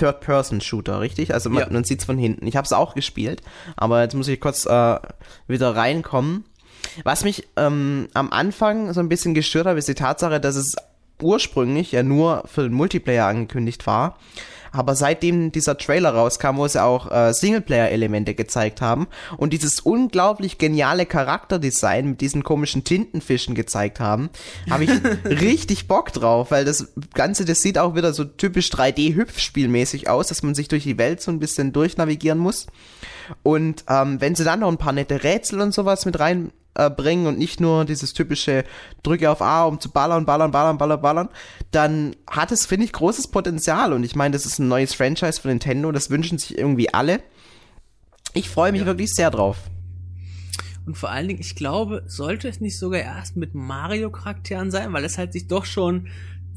[0.00, 1.34] Third-Person-Shooter, richtig?
[1.34, 1.68] Also man, ja.
[1.70, 2.46] man sieht's von hinten.
[2.46, 3.42] Ich habe es auch gespielt,
[3.76, 4.98] aber jetzt muss ich kurz äh,
[5.46, 6.44] wieder reinkommen.
[7.04, 10.74] Was mich ähm, am Anfang so ein bisschen gestört hat, ist die Tatsache, dass es
[11.20, 14.18] ursprünglich ja nur für den Multiplayer angekündigt war.
[14.72, 20.58] Aber seitdem dieser Trailer rauskam, wo sie auch äh, Singleplayer-Elemente gezeigt haben und dieses unglaublich
[20.58, 24.30] geniale Charakterdesign mit diesen komischen Tintenfischen gezeigt haben,
[24.68, 24.90] habe ich
[25.24, 30.42] richtig Bock drauf, weil das Ganze, das sieht auch wieder so typisch 3D-Hüpfspielmäßig aus, dass
[30.42, 32.66] man sich durch die Welt so ein bisschen durchnavigieren muss.
[33.42, 36.90] Und ähm, wenn sie dann noch ein paar nette Rätsel und sowas mit rein äh,
[36.90, 38.64] bringen und nicht nur dieses typische
[39.02, 41.28] Drücke auf A, um zu ballern, ballern, ballern, ballern, ballern,
[41.70, 43.92] dann hat es, finde ich, großes Potenzial.
[43.92, 47.22] Und ich meine, das ist ein neues Franchise von Nintendo, das wünschen sich irgendwie alle.
[48.34, 48.86] Ich freue mich ja.
[48.86, 49.56] wirklich sehr drauf.
[50.86, 55.04] Und vor allen Dingen, ich glaube, sollte es nicht sogar erst mit Mario-Charakteren sein, weil
[55.04, 56.08] es halt sich doch schon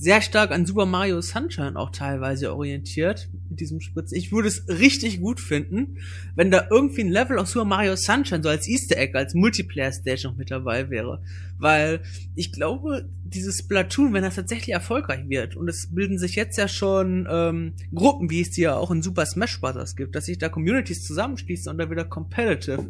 [0.04, 4.12] sehr stark an Super Mario Sunshine auch teilweise orientiert mit diesem Spritz.
[4.12, 5.98] Ich würde es richtig gut finden,
[6.36, 9.94] wenn da irgendwie ein Level aus Super Mario Sunshine so als Easter Egg, als Multiplayer
[9.94, 11.24] Stage noch mit dabei wäre.
[11.58, 12.02] Weil
[12.36, 16.68] ich glaube, dieses Splatoon, wenn das tatsächlich erfolgreich wird, und es bilden sich jetzt ja
[16.68, 19.96] schon ähm, Gruppen, wie es die ja auch in Super Smash Bros.
[19.96, 22.90] gibt, dass sich da Communities zusammenschließen und da wieder Competitive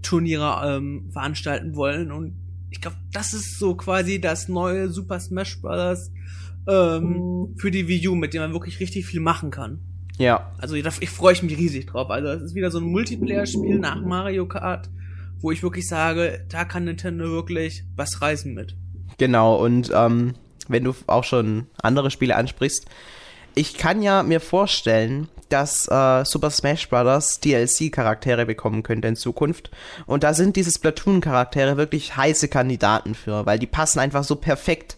[0.00, 2.12] Turniere ähm, veranstalten wollen.
[2.12, 2.34] Und
[2.70, 6.12] ich glaube, das ist so quasi das neue Super Smash Bros
[6.68, 7.56] ähm, mhm.
[7.56, 9.80] für die Wii U, mit dem man wirklich richtig viel machen kann.
[10.18, 10.52] Ja.
[10.58, 12.10] Also ich, ich freue mich riesig drauf.
[12.10, 14.90] Also es ist wieder so ein Multiplayer-Spiel nach Mario Kart,
[15.40, 18.76] wo ich wirklich sage, da kann Nintendo wirklich was reißen mit.
[19.18, 20.34] Genau, und ähm,
[20.68, 22.86] wenn du auch schon andere Spiele ansprichst,
[23.54, 27.40] ich kann ja mir vorstellen, dass äh, Super Smash Bros.
[27.40, 29.70] DLC-Charaktere bekommen könnte in Zukunft.
[30.06, 34.96] Und da sind diese Splatoon-Charaktere wirklich heiße Kandidaten für, weil die passen einfach so perfekt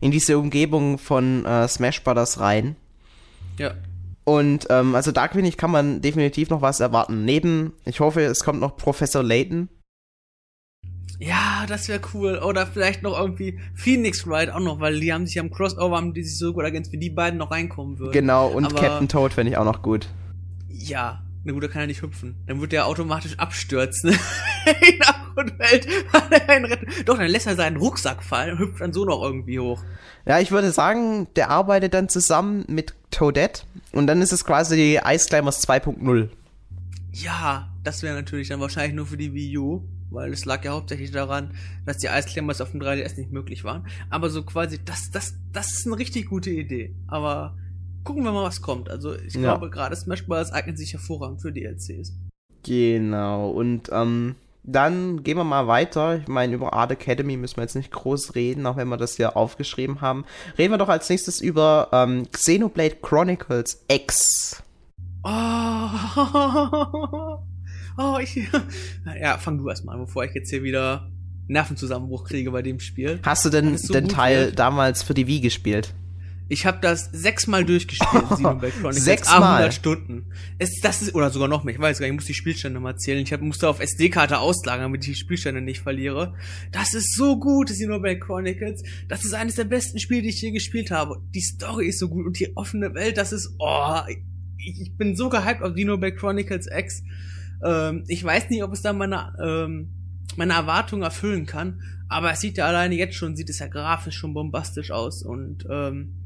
[0.00, 2.76] in diese Umgebung von äh, Smash Brothers rein.
[3.58, 3.74] Ja.
[4.24, 7.24] Und ähm, also da finde ich, kann man definitiv noch was erwarten.
[7.24, 9.68] Neben, ich hoffe, es kommt noch Professor Layton.
[11.20, 12.38] Ja, das wäre cool.
[12.38, 16.14] Oder vielleicht noch irgendwie Phoenix Wright auch noch, weil die haben sich am Crossover, haben
[16.14, 18.12] die sich so gut ergänzt, wie die beiden noch reinkommen würden.
[18.12, 20.08] Genau, und Aber, Captain Toad fände ich auch noch gut.
[20.68, 22.36] Ja, na gut, da kann er nicht hüpfen.
[22.46, 24.18] Dann wird er automatisch abstürzen.
[25.36, 25.46] der
[26.12, 27.08] Abgrundwelt.
[27.08, 29.82] Doch, dann lässt er seinen Rucksack fallen und hüpft dann so noch irgendwie hoch.
[30.26, 34.76] Ja, ich würde sagen, der arbeitet dann zusammen mit Toadette und dann ist es quasi
[34.76, 36.28] die Ice Climbers 2.0.
[37.12, 40.72] Ja, das wäre natürlich dann wahrscheinlich nur für die Wii U, weil es lag ja
[40.72, 41.54] hauptsächlich daran,
[41.86, 43.86] dass die Ice Climbers auf dem 3DS nicht möglich waren.
[44.10, 46.94] Aber so quasi, das, das, das ist eine richtig gute Idee.
[47.06, 47.56] Aber
[48.02, 48.88] gucken wir mal, was kommt.
[48.88, 49.40] Also ich ja.
[49.40, 50.52] glaube, gerade Smash Bros.
[50.52, 52.14] eignet sich hervorragend für DLCs.
[52.64, 56.18] Genau, und ähm, dann gehen wir mal weiter.
[56.18, 59.16] Ich meine, über Art Academy müssen wir jetzt nicht groß reden, auch wenn wir das
[59.16, 60.24] hier aufgeschrieben haben.
[60.56, 64.62] Reden wir doch als nächstes über ähm, Xenoblade Chronicles X.
[65.22, 65.28] Oh,
[67.98, 68.48] oh ich.
[69.20, 71.10] Ja, fang du erst mal an, bevor ich jetzt hier wieder
[71.46, 73.20] Nervenzusammenbruch kriege bei dem Spiel.
[73.22, 74.58] Hast du denn so den Teil wird?
[74.58, 75.94] damals für die Wii gespielt?
[76.48, 79.04] Ich habe das sechsmal durchgespielt, Xenoblade Chronicles.
[79.04, 79.54] Sechsmal?
[79.54, 80.26] 100 Stunden.
[80.58, 82.80] Es, das ist, oder sogar noch mehr, ich weiß gar nicht, ich muss die Spielstände
[82.80, 83.22] mal zählen.
[83.22, 86.34] Ich hab, musste auf SD-Karte auslagern, damit ich die Spielstände nicht verliere.
[86.70, 88.82] Das ist so gut, Xenoblade Chronicles.
[89.08, 91.22] Das ist eines der besten Spiele, die ich je gespielt habe.
[91.34, 95.16] Die Story ist so gut und die offene Welt, das ist, oh, ich, ich bin
[95.16, 97.02] so gehypt auf Xenoblade Chronicles X.
[97.64, 99.88] Ähm, ich weiß nicht, ob es da meine, ähm,
[100.36, 104.16] meine Erwartungen erfüllen kann, aber es sieht ja alleine jetzt schon, sieht es ja grafisch
[104.16, 106.20] schon bombastisch aus und, ähm,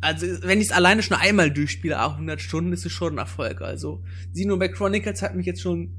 [0.00, 3.18] also wenn ich es alleine schon einmal durchspiele, auch 100 Stunden, ist es schon ein
[3.18, 3.62] Erfolg.
[3.62, 5.90] Also Xenoblade Chronicles hat mich jetzt schon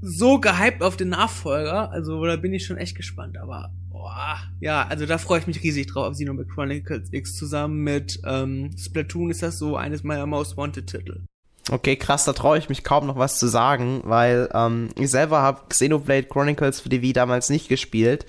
[0.00, 3.36] so gehypt auf den Nachfolger, also da bin ich schon echt gespannt.
[3.38, 7.82] Aber boah, ja, also da freue ich mich riesig drauf auf Xenoblade Chronicles X zusammen
[7.82, 11.22] mit ähm, Splatoon ist das so eines meiner Most Wanted Titel.
[11.70, 15.42] Okay, krass, da traue ich mich kaum noch was zu sagen, weil ähm, ich selber
[15.42, 18.24] habe Xenoblade Chronicles für die Wii damals nicht gespielt.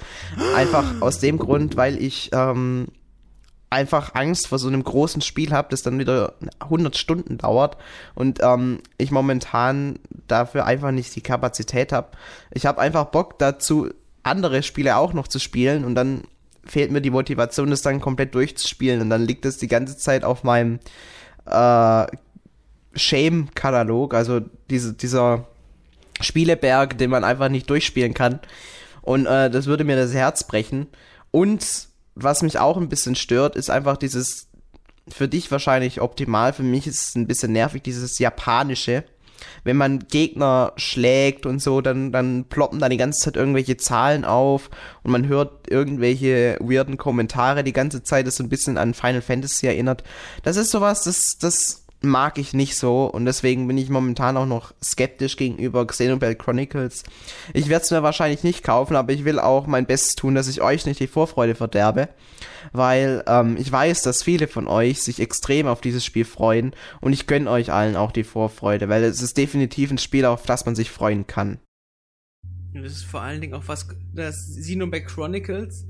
[0.56, 2.88] Einfach aus dem Grund, weil ich ähm,
[3.70, 7.78] einfach Angst vor so einem großen Spiel habe, das dann wieder 100 Stunden dauert
[8.16, 12.10] und ähm, ich momentan dafür einfach nicht die Kapazität habe.
[12.52, 13.90] Ich habe einfach Bock dazu,
[14.24, 16.24] andere Spiele auch noch zu spielen und dann
[16.66, 20.24] fehlt mir die Motivation, das dann komplett durchzuspielen und dann liegt es die ganze Zeit
[20.24, 20.80] auf meinem
[21.46, 22.06] äh,
[22.96, 25.48] Shame-Katalog, also diese, dieser
[26.22, 28.40] Spieleberg, den man einfach nicht durchspielen kann
[29.04, 30.88] und äh, das würde mir das Herz brechen
[31.32, 31.89] und
[32.24, 34.48] was mich auch ein bisschen stört, ist einfach dieses,
[35.08, 39.04] für dich wahrscheinlich optimal, für mich ist es ein bisschen nervig, dieses japanische.
[39.64, 44.26] Wenn man Gegner schlägt und so, dann, dann ploppen da die ganze Zeit irgendwelche Zahlen
[44.26, 44.70] auf
[45.04, 49.22] und man hört irgendwelche weirden Kommentare die ganze Zeit, das so ein bisschen an Final
[49.22, 50.04] Fantasy erinnert.
[50.44, 54.46] Das ist sowas, das, das mag ich nicht so und deswegen bin ich momentan auch
[54.46, 57.04] noch skeptisch gegenüber Xenoblade Chronicles.
[57.54, 60.48] Ich werde es mir wahrscheinlich nicht kaufen, aber ich will auch mein Bestes tun, dass
[60.48, 62.10] ich euch nicht die Vorfreude verderbe,
[62.72, 67.14] weil ähm, ich weiß, dass viele von euch sich extrem auf dieses Spiel freuen und
[67.14, 70.66] ich gönne euch allen auch die Vorfreude, weil es ist definitiv ein Spiel, auf das
[70.66, 71.60] man sich freuen kann.
[72.74, 75.86] Das ist vor allen Dingen auch was, das Xenoblade Chronicles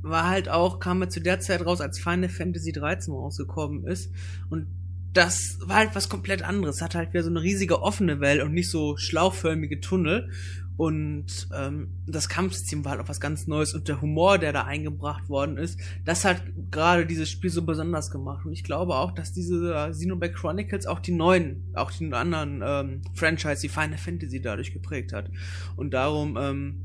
[0.00, 4.10] war halt auch, kam er zu der Zeit raus, als Final Fantasy 13 rausgekommen ist
[4.50, 4.66] und
[5.14, 6.82] das war halt was komplett anderes.
[6.82, 10.30] Hat halt wieder so eine riesige offene Welt und nicht so schlauchförmige Tunnel.
[10.76, 14.64] Und ähm, das Kampfsystem war halt auch was ganz Neues und der Humor, der da
[14.64, 18.44] eingebracht worden ist, das hat gerade dieses Spiel so besonders gemacht.
[18.44, 23.02] Und ich glaube auch, dass diese Xenoblade Chronicles auch die neuen, auch die anderen ähm,
[23.14, 25.30] Franchise, die Final Fantasy dadurch geprägt hat.
[25.76, 26.80] Und darum, ähm,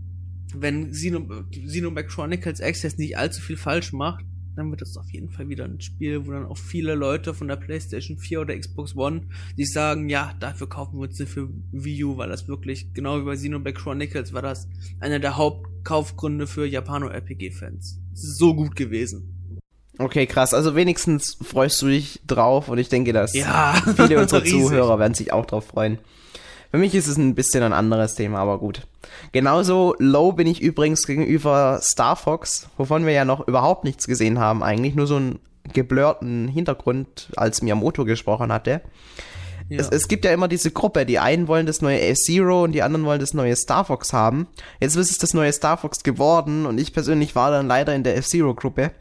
[0.53, 4.23] wenn Xenoblade Chronicles Access nicht allzu viel falsch macht,
[4.55, 7.47] dann wird das auf jeden Fall wieder ein Spiel, wo dann auch viele Leute von
[7.47, 9.21] der PlayStation 4 oder Xbox One,
[9.57, 13.25] die sagen, ja, dafür kaufen wir uns für Wii U, weil das wirklich, genau wie
[13.25, 14.67] bei Xenoblade Chronicles, war das
[14.99, 17.99] einer der Hauptkaufgründe für Japano-RPG-Fans.
[18.13, 19.35] Es ist so gut gewesen.
[19.97, 20.53] Okay, krass.
[20.53, 25.13] Also wenigstens freust du dich drauf und ich denke, dass ja, viele unserer Zuhörer werden
[25.13, 25.99] sich auch drauf freuen.
[26.71, 28.85] Für mich ist es ein bisschen ein anderes Thema, aber gut.
[29.31, 34.39] Genauso low bin ich übrigens gegenüber Star Fox, wovon wir ja noch überhaupt nichts gesehen
[34.39, 35.39] haben, eigentlich nur so einen
[35.73, 38.81] geblurrten Hintergrund, als Miyamoto gesprochen hatte.
[39.67, 39.79] Ja.
[39.79, 42.81] Es, es, gibt ja immer diese Gruppe, die einen wollen das neue F-Zero und die
[42.81, 44.47] anderen wollen das neue Star Fox haben.
[44.79, 48.03] Jetzt ist es das neue Star Fox geworden und ich persönlich war dann leider in
[48.03, 48.91] der F-Zero-Gruppe.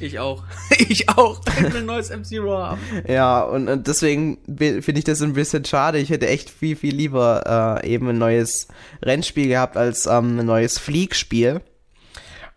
[0.00, 0.42] Ich auch.
[0.88, 1.40] Ich auch.
[1.46, 2.80] Ich will ein neues M-Zero haben.
[3.08, 5.98] Ja, und, und deswegen finde ich das ein bisschen schade.
[5.98, 8.68] Ich hätte echt viel, viel lieber äh, eben ein neues
[9.02, 11.60] Rennspiel gehabt als ähm, ein neues Fliegspiel.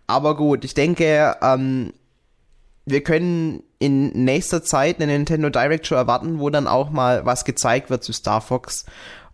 [0.08, 1.94] Aber gut, ich denke, ähm,
[2.86, 7.46] wir können in nächster Zeit eine Nintendo Direct Show erwarten, wo dann auch mal was
[7.46, 8.86] gezeigt wird zu Star Fox.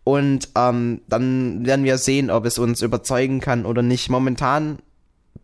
[0.03, 4.09] Und ähm, dann werden wir sehen, ob es uns überzeugen kann oder nicht.
[4.09, 4.79] Momentan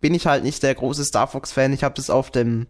[0.02, 1.74] bin ich halt nicht der große Star Fox-Fan.
[1.74, 2.68] Ich habe das auf dem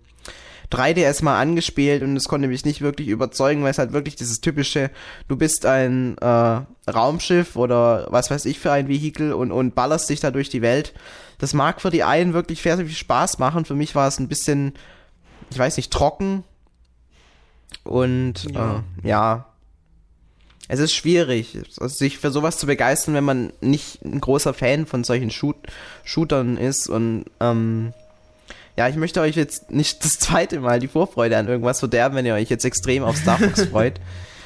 [0.72, 4.42] 3DS mal angespielt und es konnte mich nicht wirklich überzeugen, weil es halt wirklich dieses
[4.42, 4.90] typische,
[5.28, 10.10] du bist ein äh, Raumschiff oder was weiß ich für ein Vehikel und, und ballerst
[10.10, 10.94] dich da durch die Welt.
[11.40, 13.66] Das mag für die einen wirklich sehr, sehr viel Spaß machen.
[13.66, 14.74] Für mich war es ein bisschen,
[15.50, 16.44] ich weiß nicht, trocken.
[17.84, 19.51] Und ja, äh, ja
[20.68, 25.04] es ist schwierig, sich für sowas zu begeistern, wenn man nicht ein großer Fan von
[25.04, 25.58] solchen Shoot
[26.04, 26.88] Shootern ist.
[26.88, 27.94] Und ähm,
[28.78, 32.26] ja, ich möchte euch jetzt nicht das zweite Mal die Vorfreude an irgendwas verderben, wenn
[32.26, 34.00] ihr euch jetzt extrem auf Star Fox freut.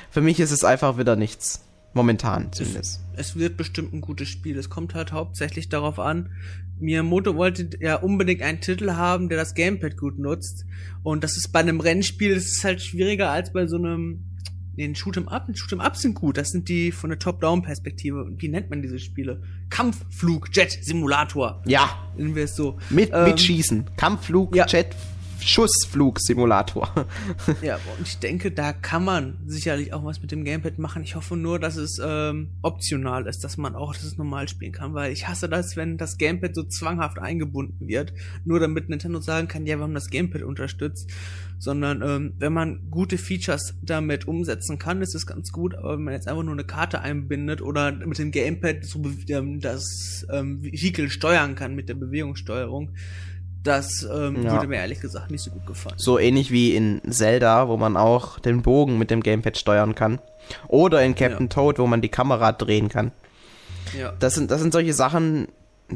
[0.09, 1.61] Für mich ist es einfach wieder nichts.
[1.93, 2.99] Momentan zumindest.
[3.13, 4.57] Es, es, wird bestimmt ein gutes Spiel.
[4.57, 6.29] Es kommt halt hauptsächlich darauf an,
[6.79, 10.65] Miyamoto wollte ja unbedingt einen Titel haben, der das Gamepad gut nutzt.
[11.03, 14.25] Und das ist bei einem Rennspiel, das ist halt schwieriger als bei so einem
[14.77, 16.37] den Shoot'em Up, Shoot'em Up sind gut.
[16.37, 18.31] Das sind die von der Top-Down-Perspektive.
[18.37, 19.41] Wie nennt man diese Spiele?
[19.69, 21.61] Kampfflug, Jet, Simulator.
[21.65, 21.89] Ja.
[22.17, 22.77] Nennen wir es so.
[22.89, 23.85] Mit, ähm, mit Schießen.
[23.97, 24.65] Kampfflug, ja.
[24.67, 24.95] Jet,
[25.45, 27.05] Schussflugsimulator.
[27.61, 31.03] ja, und ich denke, da kann man sicherlich auch was mit dem Gamepad machen.
[31.03, 34.95] Ich hoffe nur, dass es ähm, optional ist, dass man auch das normal spielen kann,
[34.95, 38.11] weil ich hasse das, wenn das Gamepad so zwanghaft eingebunden wird,
[38.43, 41.11] nur damit Nintendo sagen kann, ja, wir haben das Gamepad unterstützt,
[41.59, 46.03] sondern ähm, wenn man gute Features damit umsetzen kann, ist es ganz gut, aber wenn
[46.03, 50.63] man jetzt einfach nur eine Karte einbindet oder mit dem Gamepad so ähm, das ähm,
[50.63, 52.91] Vehikel steuern kann mit der Bewegungssteuerung,
[53.65, 54.53] das ähm, ja.
[54.53, 55.95] würde mir ehrlich gesagt nicht so gut gefallen.
[55.97, 60.19] So ähnlich wie in Zelda, wo man auch den Bogen mit dem Gamepad steuern kann.
[60.67, 61.53] Oder in Captain ja.
[61.53, 63.11] Toad, wo man die Kamera drehen kann.
[63.97, 64.13] Ja.
[64.19, 65.47] Das sind, das sind solche Sachen,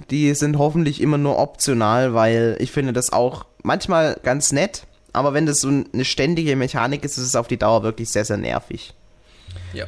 [0.09, 5.33] die sind hoffentlich immer nur optional, weil ich finde das auch manchmal ganz nett, aber
[5.33, 8.37] wenn das so eine ständige Mechanik ist, ist es auf die Dauer wirklich sehr, sehr
[8.37, 8.93] nervig.
[9.73, 9.85] Ja.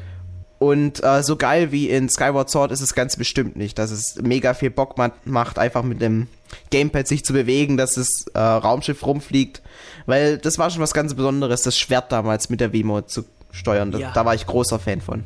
[0.61, 4.21] Und äh, so geil wie in Skyward Sword ist es ganz bestimmt nicht, dass es
[4.21, 4.95] mega viel Bock
[5.25, 6.27] macht, einfach mit dem
[6.69, 9.63] Gamepad sich zu bewegen, dass das äh, Raumschiff rumfliegt.
[10.05, 13.91] Weil das war schon was ganz Besonderes, das Schwert damals mit der Wiimote zu steuern.
[13.93, 14.09] Ja.
[14.09, 15.23] Da, da, war ich großer Fan von.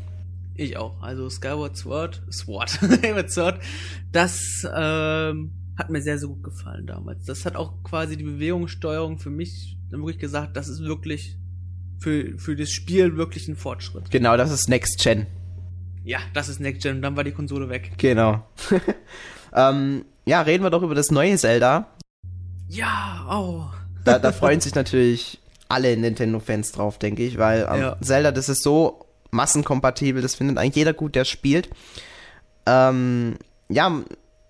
[0.53, 1.01] Ich auch.
[1.01, 3.59] Also Skyward Sword, Sword, Skyward Sword,
[4.13, 7.25] das ähm, hat mir sehr, sehr gut gefallen damals.
[7.25, 11.37] Das hat auch quasi die Bewegungssteuerung für mich dann wirklich gesagt, das ist wirklich
[11.99, 14.11] für, für das Spiel wirklich ein Fortschritt.
[14.11, 15.27] Genau, das ist Next Gen.
[16.03, 17.01] Ja, das ist Next Gen.
[17.01, 17.91] Dann war die Konsole weg.
[17.97, 18.47] Genau.
[19.55, 21.87] ähm, ja, reden wir doch über das neue Zelda.
[22.67, 23.65] Ja, oh.
[24.03, 27.97] Da, da freuen sich natürlich alle Nintendo-Fans drauf, denke ich, weil ähm, ja.
[28.01, 31.69] Zelda, das ist so massenkompatibel, das findet eigentlich jeder gut, der spielt.
[32.65, 33.37] Ähm,
[33.69, 34.03] ja,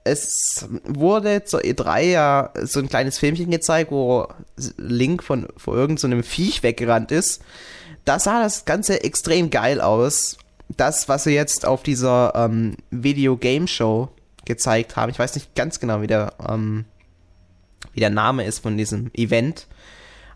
[0.06, 4.28] es wurde zur E3 ja so ein kleines Filmchen gezeigt, wo
[4.78, 7.42] Link von vor irgendeinem so Viech weggerannt ist.
[8.06, 10.38] Da sah das Ganze extrem geil aus.
[10.70, 14.10] Das, was sie jetzt auf dieser ähm, Video Game Show
[14.46, 16.86] gezeigt haben, ich weiß nicht ganz genau, wie der, ähm,
[17.94, 19.68] wie der Name ist von diesem Event.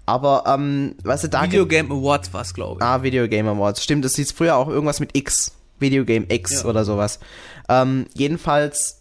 [0.08, 2.86] Aber ähm, was sie da Video Game Awards war es, glaube ich.
[2.86, 3.84] Ah, Video Game Awards.
[3.84, 5.52] Stimmt, das hieß früher auch irgendwas mit X.
[5.78, 6.66] Video Game X ja.
[6.66, 7.20] oder sowas.
[7.70, 8.99] Ähm, jedenfalls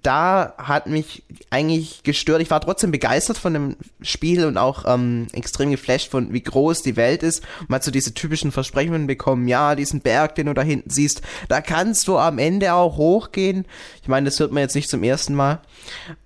[0.00, 2.40] da hat mich eigentlich gestört.
[2.40, 6.82] Ich war trotzdem begeistert von dem Spiel und auch ähm, extrem geflasht von wie groß
[6.82, 7.42] die Welt ist.
[7.68, 11.20] Man hat so diese typischen Versprechungen bekommen, ja, diesen Berg, den du da hinten siehst,
[11.48, 13.66] da kannst du am Ende auch hochgehen.
[14.00, 15.60] Ich meine, das hört man jetzt nicht zum ersten Mal.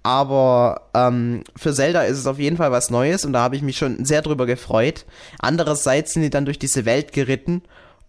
[0.03, 3.63] Aber ähm, für Zelda ist es auf jeden Fall was Neues und da habe ich
[3.63, 5.05] mich schon sehr drüber gefreut.
[5.41, 7.63] Andererseits sind die dann durch diese Welt geritten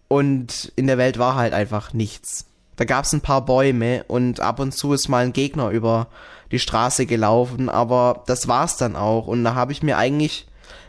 [0.06, 2.47] und in der Welt war halt einfach nichts.
[2.78, 6.06] Da gab es ein paar Bäume und ab und zu ist mal ein Gegner über
[6.52, 9.26] die Straße gelaufen, aber das war's dann auch.
[9.26, 10.46] Und da habe ich mir eigentlich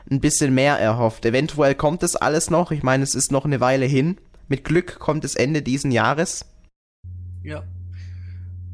[0.10, 1.26] ein bisschen mehr erhofft.
[1.26, 2.70] Eventuell kommt es alles noch.
[2.70, 4.18] Ich meine, es ist noch eine Weile hin.
[4.48, 6.46] Mit Glück kommt es Ende diesen Jahres.
[7.42, 7.64] Ja.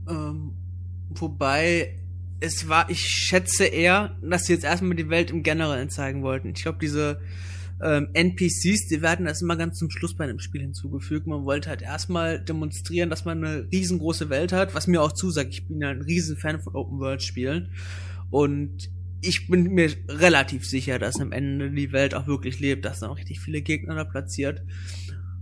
[0.09, 0.51] Ähm,
[1.11, 1.97] wobei
[2.41, 6.49] es war, ich schätze eher, dass sie jetzt erstmal die Welt im Generellen zeigen wollten.
[6.49, 7.21] Ich glaube, diese
[7.83, 11.27] ähm, NPCs, die werden erst immer ganz zum Schluss bei einem Spiel hinzugefügt.
[11.27, 15.49] Man wollte halt erstmal demonstrieren, dass man eine riesengroße Welt hat, was mir auch zusagt.
[15.51, 17.69] Ich bin ja ein riesen Fan von Open World Spielen
[18.29, 18.89] und
[19.21, 23.09] ich bin mir relativ sicher, dass am Ende die Welt auch wirklich lebt, dass da
[23.09, 24.61] auch richtig viele Gegner da platziert.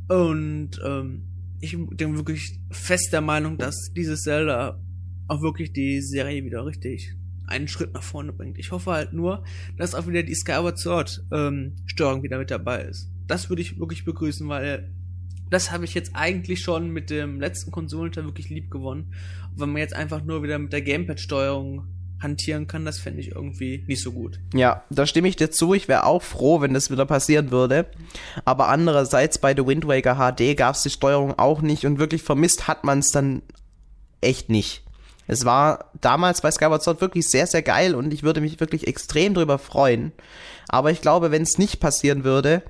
[0.07, 1.23] Und ähm,
[1.59, 4.81] ich bin wirklich fest der Meinung, dass dieses Zelda
[5.27, 7.15] auch wirklich die Serie wieder richtig
[7.47, 8.58] einen Schritt nach vorne bringt.
[8.58, 9.43] Ich hoffe halt nur,
[9.77, 13.10] dass auch wieder die Skyward Sword ähm, Steuerung wieder mit dabei ist.
[13.27, 14.91] Das würde ich wirklich begrüßen, weil
[15.49, 19.13] das habe ich jetzt eigentlich schon mit dem letzten Konsolenteil wirklich lieb gewonnen.
[19.56, 21.88] Wenn man jetzt einfach nur wieder mit der Gamepad-Steuerung
[22.19, 24.39] hantieren kann, das fände ich irgendwie nicht so gut.
[24.53, 25.73] Ja, da stimme ich dir zu.
[25.73, 27.86] Ich wäre auch froh, wenn das wieder passieren würde.
[28.45, 32.23] Aber andererseits bei The Wind Waker HD gab es die Steuerung auch nicht und wirklich
[32.23, 33.43] vermisst hat man es dann
[34.21, 34.82] echt nicht.
[35.27, 38.88] Es war damals bei Skyward Sword wirklich sehr, sehr geil und ich würde mich wirklich
[38.88, 40.12] extrem drüber freuen.
[40.67, 42.63] Aber ich glaube, wenn es nicht passieren würde,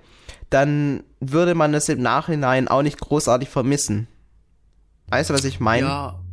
[0.50, 4.08] dann würde man es im Nachhinein auch nicht großartig vermissen.
[5.08, 5.88] Weißt du, was ich meine?
[5.88, 6.24] Ja,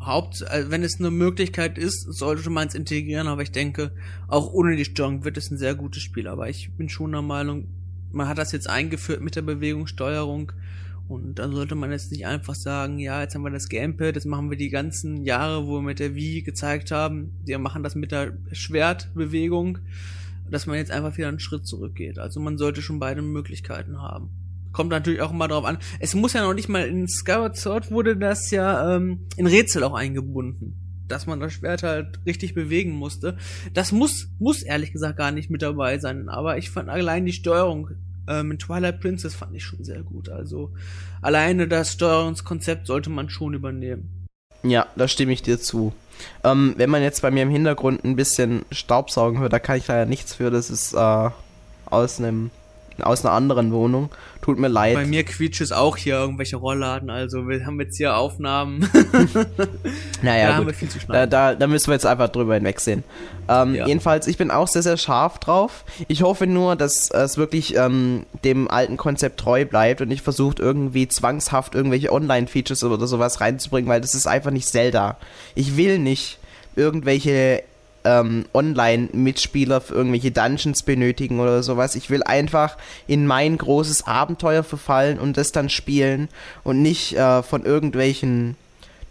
[0.00, 3.92] Haupt, äh, wenn es eine Möglichkeit ist, sollte man es integrieren, aber ich denke,
[4.28, 6.26] auch ohne die Steuerung wird es ein sehr gutes Spiel.
[6.26, 7.68] Aber ich bin schon der Meinung,
[8.10, 10.52] man hat das jetzt eingeführt mit der Bewegungssteuerung
[11.10, 14.26] und dann sollte man jetzt nicht einfach sagen, ja, jetzt haben wir das Gamepad, jetzt
[14.26, 17.96] machen wir die ganzen Jahre, wo wir mit der Wii gezeigt haben, wir machen das
[17.96, 19.78] mit der Schwertbewegung,
[20.48, 22.18] dass man jetzt einfach wieder einen Schritt zurückgeht.
[22.20, 24.30] Also man sollte schon beide Möglichkeiten haben.
[24.72, 25.78] Kommt natürlich auch immer drauf an.
[25.98, 29.82] Es muss ja noch nicht mal in Skyward Sword wurde das ja ähm, in Rätsel
[29.82, 30.76] auch eingebunden
[31.08, 33.36] dass man das Schwert halt richtig bewegen musste.
[33.74, 37.32] Das muss, muss ehrlich gesagt gar nicht mit dabei sein, aber ich fand allein die
[37.32, 37.90] Steuerung
[38.28, 40.28] ähm, Twilight Princess fand ich schon sehr gut.
[40.28, 40.72] Also
[41.22, 44.26] alleine das Steuerungskonzept sollte man schon übernehmen.
[44.62, 45.92] Ja, da stimme ich dir zu.
[46.44, 49.86] Ähm, wenn man jetzt bei mir im Hintergrund ein bisschen Staubsaugen hört, da kann ich
[49.86, 50.50] leider nichts für.
[50.50, 51.30] Das ist äh,
[51.86, 52.50] aus einem
[53.02, 54.10] aus einer anderen Wohnung.
[54.42, 54.94] Tut mir leid.
[54.94, 58.88] Bei mir quietscht es auch hier irgendwelche Rollladen, also wir haben jetzt hier Aufnahmen.
[60.22, 60.74] naja, da gut.
[61.08, 63.04] da, da, da, müssen wir jetzt einfach drüber hinwegsehen.
[63.48, 63.86] Ähm, ja.
[63.86, 65.84] Jedenfalls, ich bin auch sehr, sehr scharf drauf.
[66.08, 70.58] Ich hoffe nur, dass es wirklich ähm, dem alten Konzept treu bleibt und nicht versucht,
[70.58, 75.18] irgendwie zwangshaft irgendwelche Online-Features oder sowas reinzubringen, weil das ist einfach nicht Zelda.
[75.54, 76.38] Ich will nicht
[76.76, 77.62] irgendwelche
[78.04, 81.94] ähm, Online-Mitspieler für irgendwelche Dungeons benötigen oder sowas.
[81.94, 86.28] Ich will einfach in mein großes Abenteuer verfallen und das dann spielen
[86.64, 88.56] und nicht äh, von irgendwelchen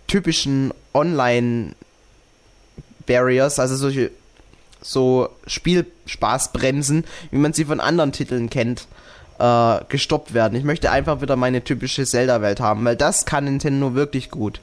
[0.07, 4.11] typischen Online-Barriers, also solche
[4.81, 8.87] so Spielspaßbremsen, wie man sie von anderen Titeln kennt,
[9.39, 10.57] äh, gestoppt werden.
[10.57, 14.59] Ich möchte einfach wieder meine typische Zelda-Welt haben, weil das kann Nintendo wirklich gut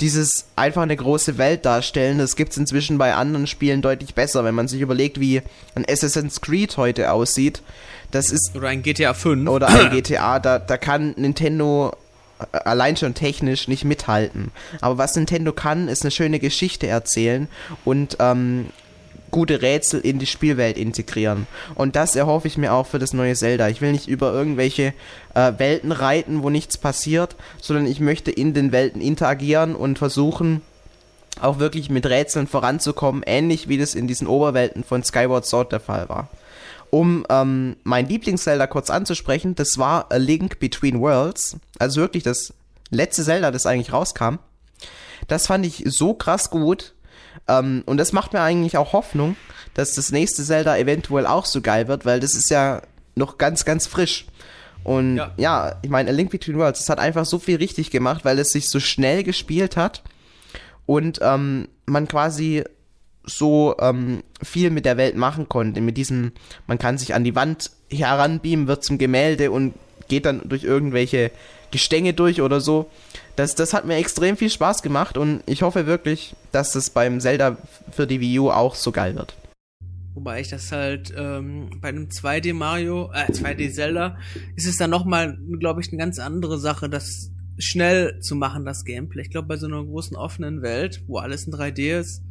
[0.00, 4.44] dieses einfach eine große Welt darstellen, das gibt es inzwischen bei anderen Spielen deutlich besser,
[4.44, 5.42] wenn man sich überlegt, wie
[5.74, 7.62] ein Assassin's Creed heute aussieht.
[8.10, 11.94] Das ist oder ein GTA 5 oder ein GTA, da, da kann Nintendo
[12.52, 14.50] äh, allein schon technisch nicht mithalten.
[14.80, 17.48] Aber was Nintendo kann, ist eine schöne Geschichte erzählen
[17.84, 18.70] und ähm,
[19.30, 21.46] gute Rätsel in die Spielwelt integrieren.
[21.74, 23.68] Und das erhoffe ich mir auch für das neue Zelda.
[23.68, 24.92] Ich will nicht über irgendwelche
[25.34, 30.62] äh, Welten reiten, wo nichts passiert, sondern ich möchte in den Welten interagieren und versuchen,
[31.40, 35.80] auch wirklich mit Rätseln voranzukommen, ähnlich wie das in diesen Oberwelten von Skyward Sword der
[35.80, 36.28] Fall war.
[36.90, 42.52] Um ähm, mein Lieblings-Zelda kurz anzusprechen, das war A Link Between Worlds, also wirklich das
[42.90, 44.38] letzte Zelda, das eigentlich rauskam.
[45.28, 46.94] Das fand ich so krass gut.
[47.48, 49.36] Ähm, und das macht mir eigentlich auch Hoffnung,
[49.74, 52.82] dass das nächste Zelda eventuell auch so geil wird, weil das ist ja
[53.14, 54.26] noch ganz, ganz frisch.
[54.84, 57.90] Und ja, ja ich meine, A Link Between Worlds, das hat einfach so viel richtig
[57.90, 60.02] gemacht, weil es sich so schnell gespielt hat
[60.86, 62.64] und ähm, man quasi
[63.24, 65.80] so ähm, viel mit der Welt machen konnte.
[65.80, 66.32] Mit diesem,
[66.66, 69.74] man kann sich an die Wand heranbeamen, wird zum Gemälde und
[70.08, 71.30] geht dann durch irgendwelche
[71.70, 72.90] Gestänge durch oder so.
[73.36, 77.20] Das, das hat mir extrem viel Spaß gemacht und ich hoffe wirklich, dass es beim
[77.20, 77.56] Zelda
[77.90, 79.34] für die Wii U auch so geil wird.
[80.14, 84.18] Wobei ich das halt ähm, bei einem 2D Mario, äh 2D Zelda,
[84.56, 88.84] ist es dann nochmal, glaube ich, eine ganz andere Sache, das schnell zu machen, das
[88.84, 89.22] Gameplay.
[89.22, 92.22] Ich glaube, bei so einer großen offenen Welt, wo alles in 3D ist,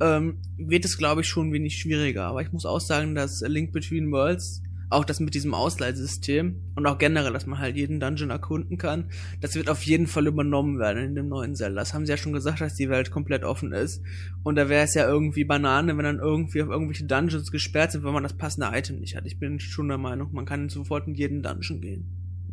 [0.00, 2.26] ähm, wird es, glaube ich, schon wenig schwieriger.
[2.26, 6.86] Aber ich muss auch sagen, dass Link Between Worlds auch das mit diesem Ausleihsystem und
[6.86, 9.10] auch generell, dass man halt jeden Dungeon erkunden kann,
[9.40, 11.80] das wird auf jeden Fall übernommen werden in dem neuen Zelda.
[11.80, 14.02] Das haben sie ja schon gesagt, dass die Welt komplett offen ist.
[14.44, 18.04] Und da wäre es ja irgendwie Banane, wenn dann irgendwie auf irgendwelche Dungeons gesperrt sind,
[18.04, 19.26] wenn man das passende Item nicht hat.
[19.26, 22.04] Ich bin schon der Meinung, man kann sofort in jeden Dungeon gehen.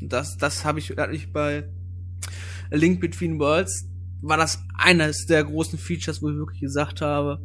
[0.01, 1.65] Das, das habe ich, ich bei
[2.71, 3.87] A Link Between Worlds,
[4.21, 7.39] war das eines der großen Features, wo ich wirklich gesagt habe,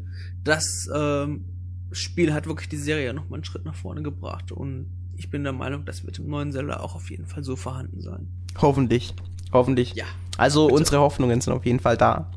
[0.45, 1.45] dass ähm,
[1.93, 4.87] Spiel hat wirklich die Serie noch mal einen Schritt nach vorne gebracht und
[5.17, 8.01] ich bin der Meinung, das wird im neuen Zelda auch auf jeden Fall so vorhanden
[8.01, 8.29] sein.
[8.61, 9.15] Hoffentlich.
[9.53, 9.95] Hoffentlich.
[9.95, 10.05] Ja.
[10.37, 10.79] Also bitte.
[10.79, 12.31] unsere Hoffnungen sind auf jeden Fall da.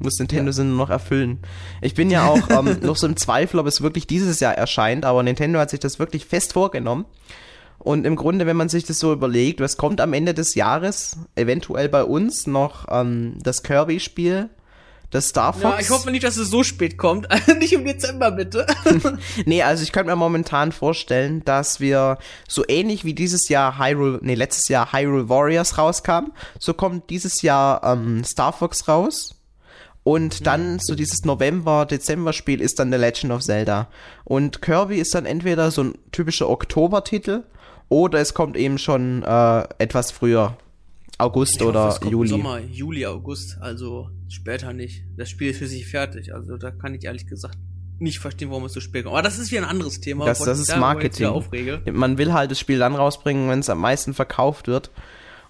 [0.00, 0.52] Muss Nintendo ja.
[0.52, 1.38] sind nur noch erfüllen.
[1.80, 5.04] Ich bin ja auch ähm, noch so im Zweifel, ob es wirklich dieses Jahr erscheint,
[5.04, 7.04] aber Nintendo hat sich das wirklich fest vorgenommen.
[7.78, 11.18] Und im Grunde, wenn man sich das so überlegt, was kommt am Ende des Jahres,
[11.36, 14.50] eventuell bei uns noch ähm, das Kirby-Spiel,
[15.10, 15.62] das Star Fox.
[15.62, 17.28] Ja, ich hoffe nicht, dass es so spät kommt.
[17.58, 18.66] nicht im Dezember, bitte.
[19.46, 24.18] nee, also ich könnte mir momentan vorstellen, dass wir so ähnlich wie dieses Jahr Hyrule,
[24.22, 29.34] nee, letztes Jahr Hyrule Warriors rauskam, so kommt dieses Jahr ähm, Star Fox raus.
[30.04, 30.44] Und mhm.
[30.44, 33.88] dann so dieses November-Dezember-Spiel ist dann The Legend of Zelda.
[34.24, 37.42] Und Kirby ist dann entweder so ein typischer Oktober-Titel
[37.88, 40.56] oder es kommt eben schon äh, etwas früher
[41.18, 42.28] August ich oder hoffe, Juli.
[42.28, 45.04] Sommer, Juli, August, also später nicht.
[45.16, 47.58] Das Spiel ist für sich fertig, also da kann ich ehrlich gesagt
[48.00, 49.14] nicht verstehen, warum es so spät kommt.
[49.14, 50.24] Aber das ist wie ein anderes Thema.
[50.24, 51.42] Das, das ist Marketing.
[51.92, 54.90] Man will halt das Spiel dann rausbringen, wenn es am meisten verkauft wird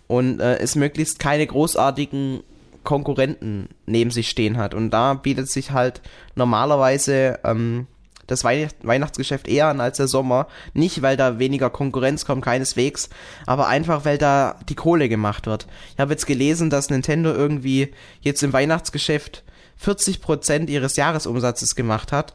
[0.06, 2.40] und äh, es möglichst keine großartigen
[2.84, 4.74] Konkurrenten neben sich stehen hat.
[4.74, 6.00] Und da bietet sich halt
[6.36, 7.86] normalerweise ähm,
[8.28, 10.46] das Weihnachtsgeschäft eher an als der Sommer.
[10.74, 13.08] Nicht, weil da weniger Konkurrenz kommt, keineswegs,
[13.46, 15.66] aber einfach, weil da die Kohle gemacht wird.
[15.94, 19.42] Ich habe jetzt gelesen, dass Nintendo irgendwie jetzt im Weihnachtsgeschäft
[19.84, 22.34] 40% ihres Jahresumsatzes gemacht hat.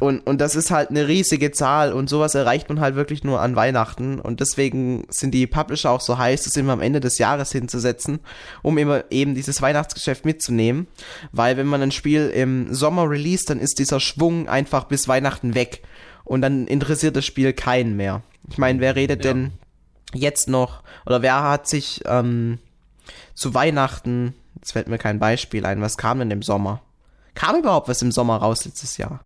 [0.00, 3.40] Und, und das ist halt eine riesige Zahl und sowas erreicht man halt wirklich nur
[3.40, 7.18] an Weihnachten und deswegen sind die Publisher auch so heiß, das immer am Ende des
[7.18, 8.20] Jahres hinzusetzen,
[8.62, 10.86] um immer eben dieses Weihnachtsgeschäft mitzunehmen,
[11.32, 15.54] weil wenn man ein Spiel im Sommer release, dann ist dieser Schwung einfach bis Weihnachten
[15.54, 15.82] weg
[16.24, 18.22] und dann interessiert das Spiel keinen mehr.
[18.50, 19.32] Ich meine, wer redet ja.
[19.32, 19.52] denn
[20.14, 22.58] jetzt noch oder wer hat sich ähm,
[23.34, 26.82] zu Weihnachten, jetzt fällt mir kein Beispiel ein, was kam denn im Sommer?
[27.34, 29.20] Kam überhaupt was im Sommer raus letztes Jahr?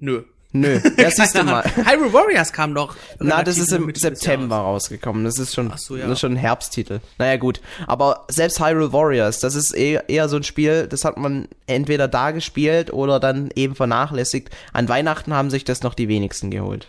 [0.00, 0.22] Nö.
[0.52, 1.62] Nö, das siehst du mal.
[1.62, 2.96] Hyrule Warriors kam doch.
[3.18, 5.24] Na, das ist im September rausgekommen.
[5.24, 6.04] Das ist schon, so, ja.
[6.04, 7.00] das ist schon ein Herbsttitel.
[7.18, 7.60] Naja, gut.
[7.86, 12.08] Aber selbst Hyrule Warriors, das ist eher, eher so ein Spiel, das hat man entweder
[12.08, 14.48] da gespielt oder dann eben vernachlässigt.
[14.72, 16.88] An Weihnachten haben sich das noch die wenigsten geholt.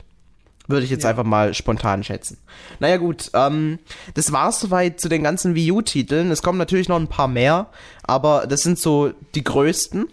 [0.69, 1.09] Würde ich jetzt ja.
[1.09, 2.37] einfach mal spontan schätzen.
[2.79, 3.31] Naja, gut.
[3.33, 3.79] Ähm,
[4.13, 6.31] das war's soweit zu den ganzen Wii U-Titeln.
[6.31, 7.71] Es kommen natürlich noch ein paar mehr,
[8.03, 10.07] aber das sind so die größten.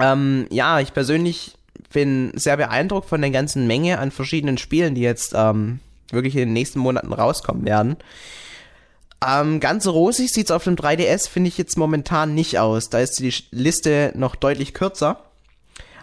[0.00, 1.56] Ähm, ja, ich persönlich
[1.92, 5.80] bin sehr beeindruckt von der ganzen Menge an verschiedenen Spielen, die jetzt ähm,
[6.10, 7.96] wirklich in den nächsten Monaten rauskommen werden.
[9.26, 12.88] Ähm, ganz rosig sieht's auf dem 3DS, finde ich jetzt momentan nicht aus.
[12.88, 15.20] Da ist die Liste noch deutlich kürzer.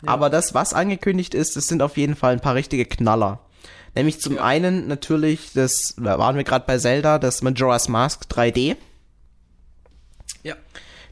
[0.03, 0.09] Ja.
[0.09, 3.39] Aber das, was angekündigt ist, das sind auf jeden Fall ein paar richtige Knaller.
[3.95, 4.43] Nämlich zum ja.
[4.43, 8.75] einen natürlich, das, da waren wir gerade bei Zelda, das Majora's Mask 3D.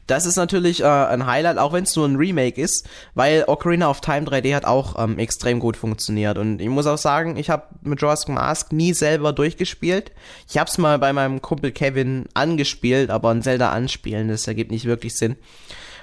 [0.06, 3.90] Das ist natürlich äh, ein Highlight, auch wenn es nur ein Remake ist, weil Ocarina
[3.90, 6.38] of Time 3D hat auch ähm, extrem gut funktioniert.
[6.38, 10.12] Und ich muss auch sagen, ich habe Majora's Mask nie selber durchgespielt.
[10.48, 14.70] Ich habe es mal bei meinem Kumpel Kevin angespielt, aber ein Zelda anspielen, das ergibt
[14.70, 15.36] nicht wirklich Sinn.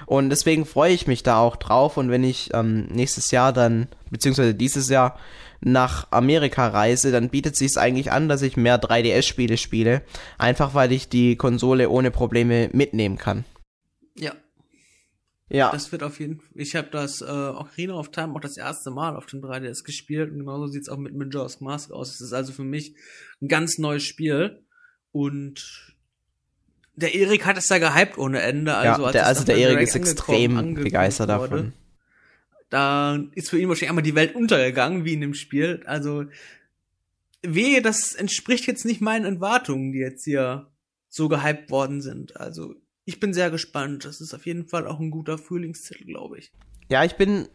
[0.06, 1.96] Und deswegen freue ich mich da auch drauf.
[1.96, 5.16] Und wenn ich ähm, nächstes Jahr dann, beziehungsweise dieses Jahr,
[5.66, 10.02] nach Amerika reise, dann bietet sich eigentlich an, dass ich mehr 3DS-Spiele spiele.
[10.36, 13.46] Einfach weil ich die Konsole ohne Probleme mitnehmen kann.
[14.16, 14.34] Ja,
[15.48, 15.70] Ja.
[15.72, 16.48] Das wird auf jeden Fall.
[16.54, 20.30] Ich habe das äh, Ocarina of Time auch das erste Mal auf dem 3DS gespielt
[20.30, 22.14] und genauso sieht's auch mit Majora's Mask aus.
[22.14, 22.94] Es ist also für mich
[23.42, 24.62] ein ganz neues Spiel
[25.12, 25.94] und
[26.96, 28.74] der Erik hat es da gehypt ohne Ende.
[28.74, 31.72] Also, ja, der, also der Erik ist extrem begeistert wurde, davon.
[32.70, 35.82] Da ist für ihn wahrscheinlich einmal die Welt untergegangen, wie in dem Spiel.
[35.86, 36.24] Also,
[37.42, 40.68] wehe, das entspricht jetzt nicht meinen Erwartungen, die jetzt hier
[41.08, 42.36] so gehypt worden sind.
[42.36, 42.74] Also,
[43.04, 44.04] ich bin sehr gespannt.
[44.04, 46.52] Das ist auf jeden Fall auch ein guter Frühlingstitel, glaube ich.
[46.88, 47.48] Ja, ich bin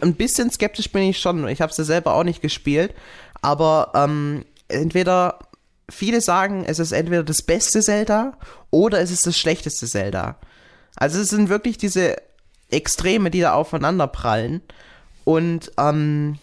[0.00, 1.46] ein bisschen skeptisch bin ich schon.
[1.48, 2.94] Ich habe es ja selber auch nicht gespielt,
[3.40, 5.38] aber ähm, entweder
[5.88, 8.36] viele sagen, es ist entweder das beste Zelda
[8.70, 10.38] oder es ist das schlechteste Zelda.
[10.96, 12.16] Also es sind wirklich diese
[12.70, 14.62] Extreme, die da aufeinander prallen.
[15.24, 16.38] Und ähm,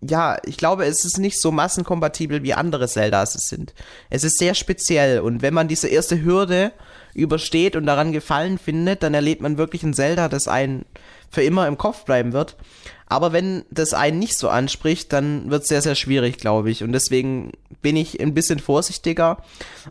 [0.00, 3.74] ja, ich glaube, es ist nicht so massenkompatibel wie andere Zeldas es sind.
[4.10, 6.72] Es ist sehr speziell und wenn man diese erste Hürde
[7.14, 10.84] übersteht und daran Gefallen findet, dann erlebt man wirklich ein Zelda, das einen
[11.30, 12.56] für immer im Kopf bleiben wird.
[13.06, 16.82] Aber wenn das einen nicht so anspricht, dann wird es sehr, sehr schwierig, glaube ich.
[16.82, 19.38] Und deswegen bin ich ein bisschen vorsichtiger.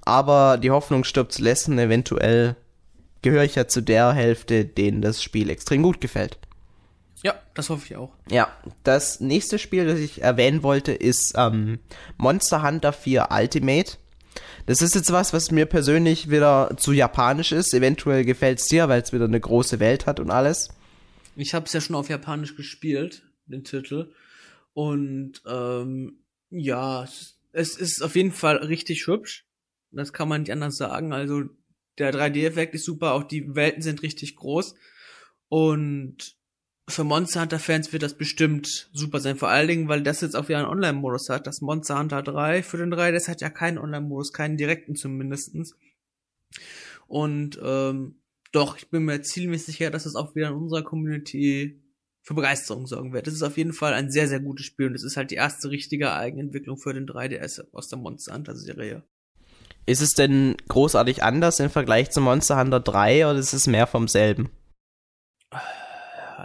[0.04, 2.56] Aber die Hoffnung stirbt zuletzt und eventuell
[3.22, 6.38] gehöre ich ja zu der Hälfte, denen das Spiel extrem gut gefällt.
[7.26, 8.14] Ja, das hoffe ich auch.
[8.30, 11.80] Ja, das nächste Spiel, das ich erwähnen wollte, ist ähm,
[12.18, 13.98] Monster Hunter 4 Ultimate.
[14.68, 17.74] Das ist jetzt was, was mir persönlich wieder zu japanisch ist.
[17.74, 20.70] Eventuell gefällt es dir, weil es wieder eine große Welt hat und alles.
[21.36, 24.14] Ich habe es ja schon auf Japanisch gespielt, den Titel.
[24.74, 26.20] Und ähm,
[26.52, 27.08] ja,
[27.54, 29.48] es ist auf jeden Fall richtig hübsch.
[29.90, 31.12] Das kann man nicht anders sagen.
[31.12, 31.42] Also
[31.98, 34.76] der 3D-Effekt ist super, auch die Welten sind richtig groß.
[35.48, 36.35] Und
[36.88, 39.38] für Monster Hunter Fans wird das bestimmt super sein.
[39.38, 41.48] Vor allen Dingen, weil das jetzt auch wieder einen Online-Modus hat.
[41.48, 45.76] Das Monster Hunter 3 für den 3, das hat ja keinen Online-Modus, keinen direkten zumindestens.
[47.08, 48.22] Und ähm,
[48.52, 51.82] doch, ich bin mir ziemlich sicher, dass es auch wieder in unserer Community
[52.22, 53.28] für Begeisterung sorgen wird.
[53.28, 55.36] Das ist auf jeden Fall ein sehr, sehr gutes Spiel und es ist halt die
[55.36, 59.04] erste richtige Eigenentwicklung für den 3DS aus der Monster Hunter Serie.
[59.86, 63.86] Ist es denn großartig anders im Vergleich zu Monster Hunter 3 oder ist es mehr
[63.86, 64.50] vom selben?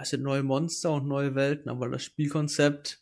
[0.03, 3.01] Es sind neue Monster und neue Welten, aber das Spielkonzept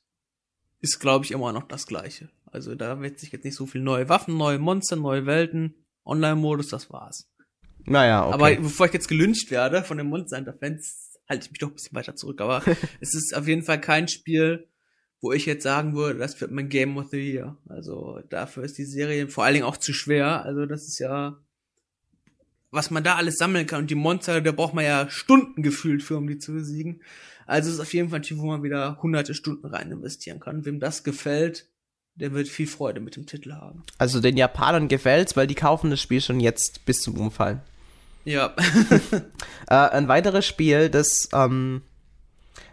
[0.80, 2.28] ist, glaube ich, immer noch das gleiche.
[2.46, 5.74] Also da wird sich jetzt nicht so viel neue Waffen, neue Monster, neue Welten,
[6.04, 7.28] Online-Modus, das war's.
[7.84, 8.34] Naja, okay.
[8.34, 11.74] Aber bevor ich jetzt gelünscht werde von den Monster Hunter-Fans, halte ich mich doch ein
[11.74, 12.40] bisschen weiter zurück.
[12.40, 12.62] Aber
[13.00, 14.68] es ist auf jeden Fall kein Spiel,
[15.20, 17.56] wo ich jetzt sagen würde, das wird mein Game of the Year.
[17.68, 20.44] Also dafür ist die Serie vor allen Dingen auch zu schwer.
[20.44, 21.38] Also das ist ja
[22.70, 23.82] was man da alles sammeln kann.
[23.82, 27.02] Und die Monster, da braucht man ja Stunden gefühlt für, um die zu besiegen.
[27.46, 30.38] Also es ist auf jeden Fall ein Spiel, wo man wieder hunderte Stunden rein investieren
[30.38, 30.64] kann.
[30.64, 31.66] Wem das gefällt,
[32.14, 33.84] der wird viel Freude mit dem Titel haben.
[33.96, 37.60] Also den Japanern gefällt's, weil die kaufen das Spiel schon jetzt bis zum Umfallen.
[38.24, 38.54] Ja.
[39.68, 41.82] äh, ein weiteres Spiel, das, ähm,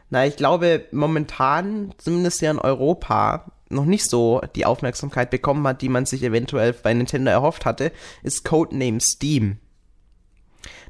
[0.10, 5.82] na, ich glaube, momentan, zumindest hier in Europa, noch nicht so die Aufmerksamkeit bekommen hat,
[5.82, 7.92] die man sich eventuell bei Nintendo erhofft hatte,
[8.24, 9.58] ist Codename Steam.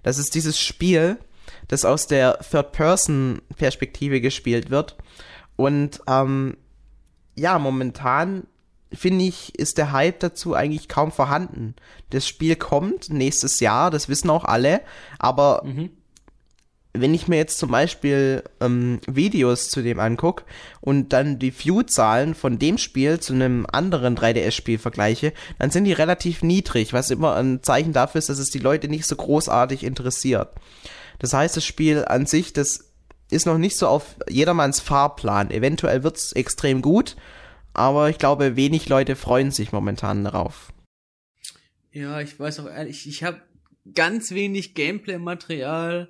[0.03, 1.17] Das ist dieses Spiel,
[1.67, 4.95] das aus der Third-Person-Perspektive gespielt wird.
[5.55, 6.57] Und ähm,
[7.35, 8.47] ja, momentan
[8.93, 11.75] finde ich, ist der Hype dazu eigentlich kaum vorhanden.
[12.11, 14.81] Das Spiel kommt nächstes Jahr, das wissen auch alle,
[15.19, 15.89] aber mhm
[17.01, 20.43] wenn ich mir jetzt zum Beispiel ähm, Videos zu dem angucke
[20.81, 25.93] und dann die View-Zahlen von dem Spiel zu einem anderen 3DS-Spiel vergleiche, dann sind die
[25.93, 29.83] relativ niedrig, was immer ein Zeichen dafür ist, dass es die Leute nicht so großartig
[29.83, 30.49] interessiert.
[31.19, 32.91] Das heißt, das Spiel an sich, das
[33.29, 35.51] ist noch nicht so auf jedermanns Fahrplan.
[35.51, 37.15] Eventuell wird es extrem gut,
[37.73, 40.71] aber ich glaube, wenig Leute freuen sich momentan darauf.
[41.91, 43.41] Ja, ich weiß auch ehrlich, ich habe
[43.93, 46.09] ganz wenig Gameplay-Material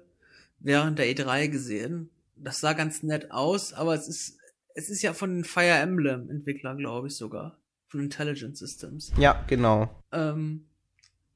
[0.66, 2.10] während der E3 gesehen.
[2.36, 4.38] Das sah ganz nett aus, aber es ist,
[4.74, 7.58] es ist ja von den Fire Emblem Entwicklern, glaube ich sogar.
[7.88, 9.14] Von Intelligent Systems.
[9.18, 10.04] Ja, genau.
[10.12, 10.66] Ähm,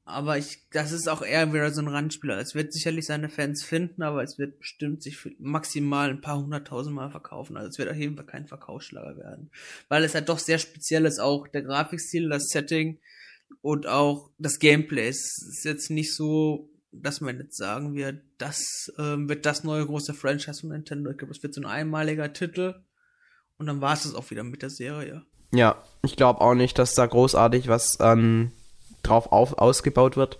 [0.04, 2.38] aber ich, das ist auch eher wieder so ein Randspieler.
[2.38, 6.94] Es wird sicherlich seine Fans finden, aber es wird bestimmt sich maximal ein paar hunderttausend
[6.94, 7.56] Mal verkaufen.
[7.56, 9.50] Also es wird auf jeden Fall kein Verkaufsschlager werden.
[9.88, 12.98] Weil es halt doch sehr speziell ist, auch der Grafikstil, das Setting
[13.62, 15.06] und auch das Gameplay.
[15.06, 19.86] Es ist jetzt nicht so dass man jetzt sagen wird, das ähm, wird das neue
[19.86, 21.10] große Franchise von Nintendo.
[21.10, 22.74] Ich glaube, es wird so ein einmaliger Titel
[23.58, 25.22] und dann war es das auch wieder mit der Serie.
[25.52, 28.52] Ja, ich glaube auch nicht, dass da großartig was ähm,
[29.02, 30.38] drauf auf, ausgebaut wird.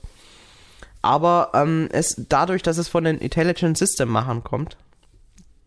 [1.02, 4.76] Aber ähm, es dadurch, dass es von den Intelligent System Machern kommt,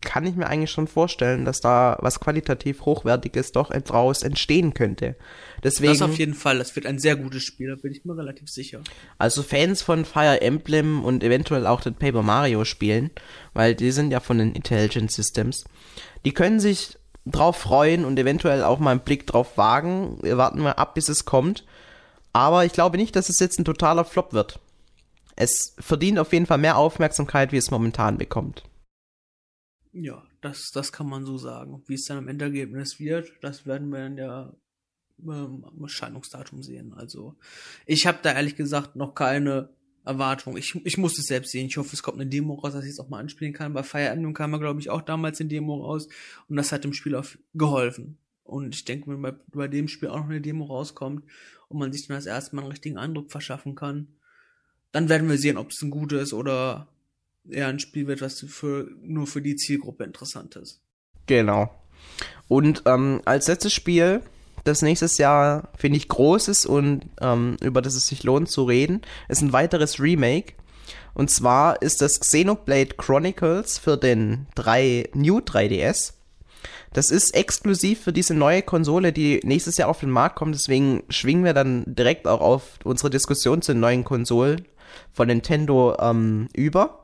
[0.03, 5.15] kann ich mir eigentlich schon vorstellen, dass da was qualitativ Hochwertiges doch draus entstehen könnte.
[5.63, 8.17] Deswegen, das auf jeden Fall, das wird ein sehr gutes Spiel, da bin ich mir
[8.17, 8.81] relativ sicher.
[9.17, 13.11] Also Fans von Fire Emblem und eventuell auch den Paper Mario spielen,
[13.53, 15.63] weil die sind ja von den Intelligent Systems,
[16.25, 20.17] die können sich drauf freuen und eventuell auch mal einen Blick drauf wagen.
[20.21, 21.63] Wir warten mal ab, bis es kommt.
[22.33, 24.59] Aber ich glaube nicht, dass es jetzt ein totaler Flop wird.
[25.35, 28.63] Es verdient auf jeden Fall mehr Aufmerksamkeit, wie es momentan bekommt.
[29.93, 31.83] Ja, das, das kann man so sagen.
[31.87, 34.53] Wie es dann am Endergebnis wird, das werden wir dann ja
[35.21, 36.93] ähm, Erscheinungsdatum sehen.
[36.93, 37.35] Also
[37.85, 39.69] ich habe da ehrlich gesagt noch keine
[40.03, 40.57] Erwartung.
[40.57, 41.67] Ich, ich muss es selbst sehen.
[41.67, 43.73] Ich hoffe, es kommt eine Demo raus, dass ich es auch mal anspielen kann.
[43.73, 46.07] Bei Fire Emblem kam ja, glaube ich, auch damals eine Demo raus
[46.49, 48.17] und das hat dem Spiel auch geholfen.
[48.43, 51.23] Und ich denke, wenn bei, bei dem Spiel auch noch eine Demo rauskommt
[51.69, 54.07] und man sich dann das erste Mal einen richtigen Eindruck verschaffen kann,
[54.91, 56.87] dann werden wir sehen, ob es ein gutes oder
[57.49, 60.81] eher ein Spiel wird, was für, nur für die Zielgruppe interessant ist.
[61.25, 61.69] Genau.
[62.47, 64.21] Und ähm, als letztes Spiel,
[64.63, 68.63] das nächstes Jahr, finde ich, groß ist und ähm, über das es sich lohnt zu
[68.63, 70.53] reden, ist ein weiteres Remake.
[71.13, 76.13] Und zwar ist das Xenoblade Chronicles für den 3 New 3DS.
[76.93, 80.55] Das ist exklusiv für diese neue Konsole, die nächstes Jahr auf den Markt kommt.
[80.55, 84.65] Deswegen schwingen wir dann direkt auch auf unsere Diskussion zu den neuen Konsolen
[85.11, 87.02] von Nintendo ähm, über.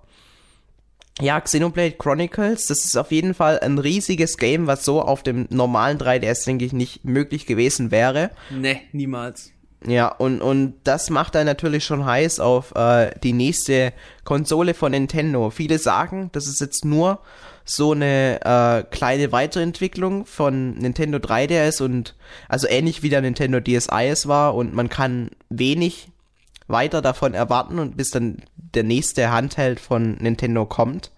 [1.21, 5.47] Ja, Xenoblade Chronicles, das ist auf jeden Fall ein riesiges Game, was so auf dem
[5.49, 8.31] normalen 3DS, denke ich, nicht möglich gewesen wäre.
[8.49, 9.51] Ne, niemals.
[9.85, 13.93] Ja, und, und das macht er natürlich schon heiß auf äh, die nächste
[14.25, 15.49] Konsole von Nintendo.
[15.49, 17.19] Viele sagen, das ist jetzt nur
[17.63, 22.15] so eine äh, kleine Weiterentwicklung von Nintendo 3DS und
[22.49, 26.09] also ähnlich wie der Nintendo DSi es war und man kann wenig
[26.69, 31.11] weiter davon erwarten und bis dann der nächste Handheld von Nintendo kommt.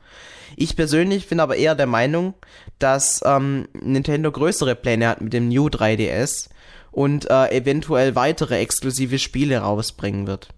[0.56, 2.34] Ich persönlich bin aber eher der Meinung,
[2.80, 6.50] dass ähm, Nintendo größere Pläne hat mit dem New 3DS
[6.92, 10.50] und äh, eventuell weitere exklusive Spiele rausbringen wird.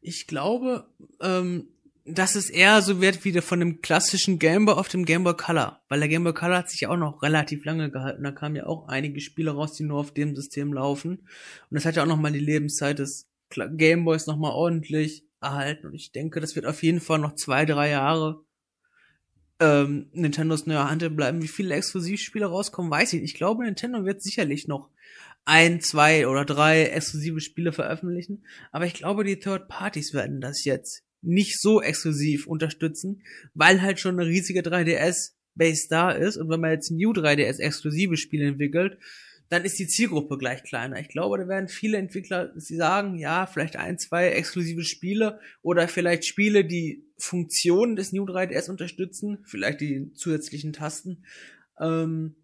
[0.00, 0.86] Ich glaube,
[1.20, 1.68] ähm,
[2.04, 5.24] dass es eher so wird wie der von dem klassischen Game Boy auf dem Game
[5.24, 8.22] Boy Color, weil der Game Boy Color hat sich ja auch noch relativ lange gehalten.
[8.22, 11.18] Da kamen ja auch einige Spiele raus, die nur auf dem System laufen.
[11.18, 15.86] Und das hat ja auch noch mal die Lebenszeit des Gameboys nochmal ordentlich erhalten.
[15.86, 18.44] Und ich denke, das wird auf jeden Fall noch zwei, drei Jahre
[19.60, 21.42] ähm, Nintendos neuer Handel bleiben.
[21.42, 23.32] Wie viele Exklusivspiele rauskommen, weiß ich nicht.
[23.32, 24.90] Ich glaube, Nintendo wird sicherlich noch
[25.44, 28.44] ein, zwei oder drei exklusive Spiele veröffentlichen.
[28.72, 33.22] Aber ich glaube, die Third Parties werden das jetzt nicht so exklusiv unterstützen,
[33.54, 36.36] weil halt schon eine riesige 3DS-Base da ist.
[36.36, 38.98] Und wenn man jetzt New 3DS exklusive Spiele entwickelt,
[39.50, 41.00] dann ist die Zielgruppe gleich kleiner.
[41.00, 45.88] Ich glaube, da werden viele Entwickler, sie sagen, ja, vielleicht ein, zwei exklusive Spiele oder
[45.88, 51.24] vielleicht Spiele, die Funktionen des New 3DS unterstützen, vielleicht die zusätzlichen Tasten.
[51.80, 52.36] Ähm,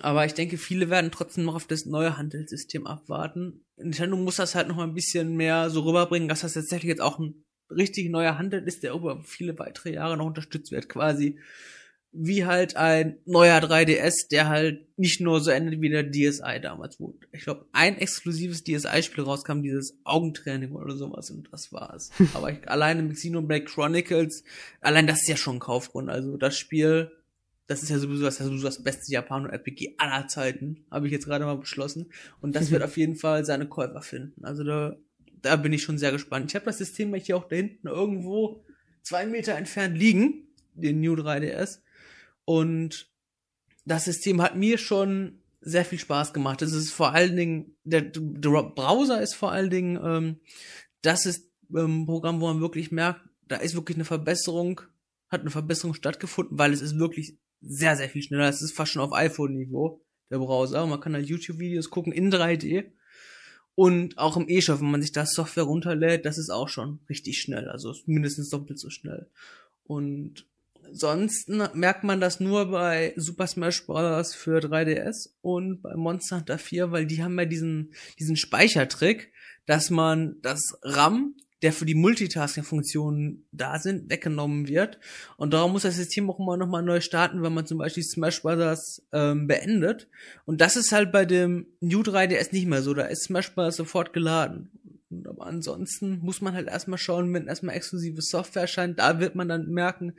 [0.00, 3.64] aber ich denke, viele werden trotzdem noch auf das neue Handelssystem abwarten.
[3.76, 7.02] Nintendo muss das halt noch mal ein bisschen mehr so rüberbringen, dass das tatsächlich jetzt
[7.02, 11.38] auch ein richtig neuer Handel ist, der über viele weitere Jahre noch unterstützt wird, quasi
[12.12, 17.00] wie halt ein neuer 3DS, der halt nicht nur so endet wie der DSi damals,
[17.00, 22.10] wo ich glaube ein exklusives DSi-Spiel rauskam, dieses Augentraining oder sowas und das war's.
[22.34, 24.44] Aber ich, alleine mit Xenoblade Chronicles,
[24.82, 26.10] allein das ist ja schon ein Kaufgrund.
[26.10, 27.10] Also das Spiel,
[27.66, 31.24] das ist ja sowieso das, ja sowieso das beste Japano-RPG aller Zeiten, habe ich jetzt
[31.24, 32.12] gerade mal beschlossen.
[32.42, 34.44] Und das wird auf jeden Fall seine Käufer finden.
[34.44, 34.96] Also da,
[35.40, 36.50] da bin ich schon sehr gespannt.
[36.50, 38.62] Ich habe das System hier auch da hinten irgendwo
[39.00, 41.78] zwei Meter entfernt liegen, den New 3DS.
[42.44, 43.10] Und
[43.84, 46.62] das System hat mir schon sehr viel Spaß gemacht.
[46.62, 50.40] Es ist vor allen Dingen, der, der Browser ist vor allen Dingen, ähm,
[51.02, 54.80] das ist ähm, ein Programm, wo man wirklich merkt, da ist wirklich eine Verbesserung,
[55.28, 58.48] hat eine Verbesserung stattgefunden, weil es ist wirklich sehr, sehr viel schneller.
[58.48, 60.86] Es ist fast schon auf iPhone-Niveau, der Browser.
[60.86, 62.92] Man kann da YouTube-Videos gucken in 3D.
[63.74, 67.40] Und auch im eShop, wenn man sich das Software runterlädt, das ist auch schon richtig
[67.40, 67.68] schnell.
[67.68, 69.30] Also mindestens doppelt so schnell.
[69.84, 70.46] Und
[70.92, 74.34] sonst merkt man das nur bei Super Smash Bros.
[74.34, 79.32] für 3DS und bei Monster Hunter 4, weil die haben ja diesen, diesen Speichertrick,
[79.66, 84.98] dass man das RAM, der für die Multitasking-Funktionen da sind, weggenommen wird.
[85.36, 88.42] Und darum muss das System auch immer nochmal neu starten, wenn man zum Beispiel Smash
[88.42, 89.02] Bros.
[89.12, 90.08] Ähm, beendet.
[90.44, 92.94] Und das ist halt bei dem New 3DS nicht mehr so.
[92.94, 93.76] Da ist Smash Bros.
[93.76, 94.70] sofort geladen.
[95.26, 99.48] Aber ansonsten muss man halt erstmal schauen, wenn erstmal exklusive Software erscheint, da wird man
[99.48, 100.14] dann merken,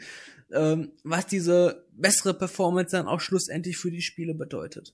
[0.52, 4.94] ähm, was diese bessere Performance dann auch schlussendlich für die Spiele bedeutet.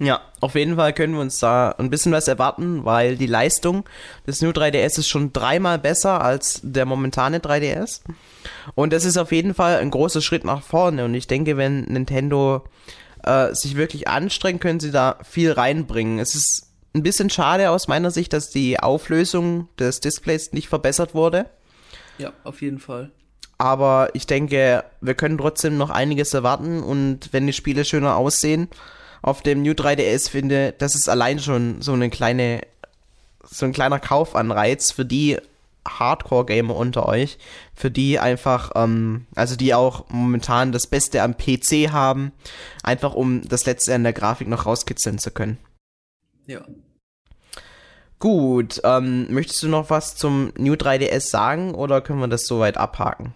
[0.00, 3.84] Ja, auf jeden Fall können wir uns da ein bisschen was erwarten, weil die Leistung
[4.28, 8.02] des New 3DS ist schon dreimal besser als der momentane 3DS.
[8.76, 11.04] Und das ist auf jeden Fall ein großer Schritt nach vorne.
[11.04, 12.64] Und ich denke, wenn Nintendo
[13.24, 16.20] äh, sich wirklich anstrengt, können sie da viel reinbringen.
[16.20, 21.14] Es ist ein bisschen schade aus meiner Sicht, dass die Auflösung des Displays nicht verbessert
[21.14, 21.46] wurde.
[22.18, 23.10] Ja, auf jeden Fall.
[23.58, 28.68] Aber ich denke, wir können trotzdem noch einiges erwarten und wenn die Spiele schöner aussehen,
[29.20, 32.62] auf dem New 3DS finde, das ist allein schon so eine kleine,
[33.44, 35.38] so ein kleiner Kaufanreiz für die
[35.88, 37.38] Hardcore-Gamer unter euch,
[37.74, 42.32] für die einfach, ähm, also die auch momentan das Beste am PC haben,
[42.82, 45.58] einfach um das Letzte an der Grafik noch rauskitzeln zu können.
[46.48, 46.66] Ja.
[48.18, 52.76] Gut, ähm, möchtest du noch was zum New 3DS sagen oder können wir das soweit
[52.76, 53.34] abhaken?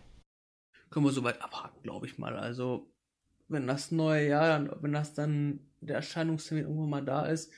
[0.91, 2.37] Können wir soweit abhaken, glaube ich mal.
[2.37, 2.91] Also,
[3.49, 7.53] wenn das neue Jahr, wenn das dann der Erscheinungstermin irgendwann mal da ist,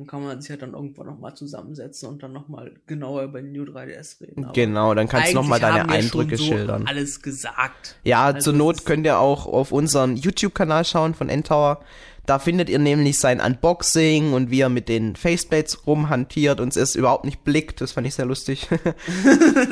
[0.00, 3.52] dann kann man sich ja dann irgendwann nochmal zusammensetzen und dann nochmal genauer über den
[3.52, 4.44] New 3DS reden.
[4.44, 6.86] Aber genau, dann kannst du nochmal deine Eindrücke so schildern.
[6.86, 7.96] Alles gesagt.
[8.02, 11.84] Ja, also zur Not könnt ihr auch auf unseren YouTube-Kanal schauen von Endtower.
[12.24, 16.76] Da findet ihr nämlich sein Unboxing und wie er mit den Faceplates rumhantiert und es
[16.78, 17.82] ist überhaupt nicht blickt.
[17.82, 18.68] Das fand ich sehr lustig.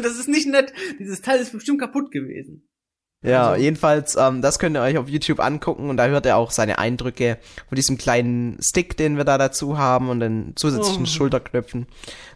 [0.03, 0.75] das ist nicht nett.
[0.99, 2.69] Dieses Teil ist bestimmt kaputt gewesen.
[3.23, 3.63] Ja, also.
[3.63, 6.79] jedenfalls, ähm, das könnt ihr euch auf YouTube angucken und da hört ihr auch seine
[6.79, 7.39] Eindrücke
[7.69, 11.07] von diesem kleinen Stick, den wir da dazu haben und den zusätzlichen oh.
[11.07, 11.87] Schulterknöpfen.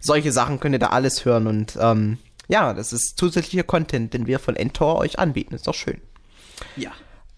[0.00, 2.18] Solche Sachen könnt ihr da alles hören und ähm,
[2.48, 5.54] ja, das ist zusätzlicher Content, den wir von Entor euch anbieten.
[5.54, 6.00] Ist doch schön.
[6.76, 6.90] Ja.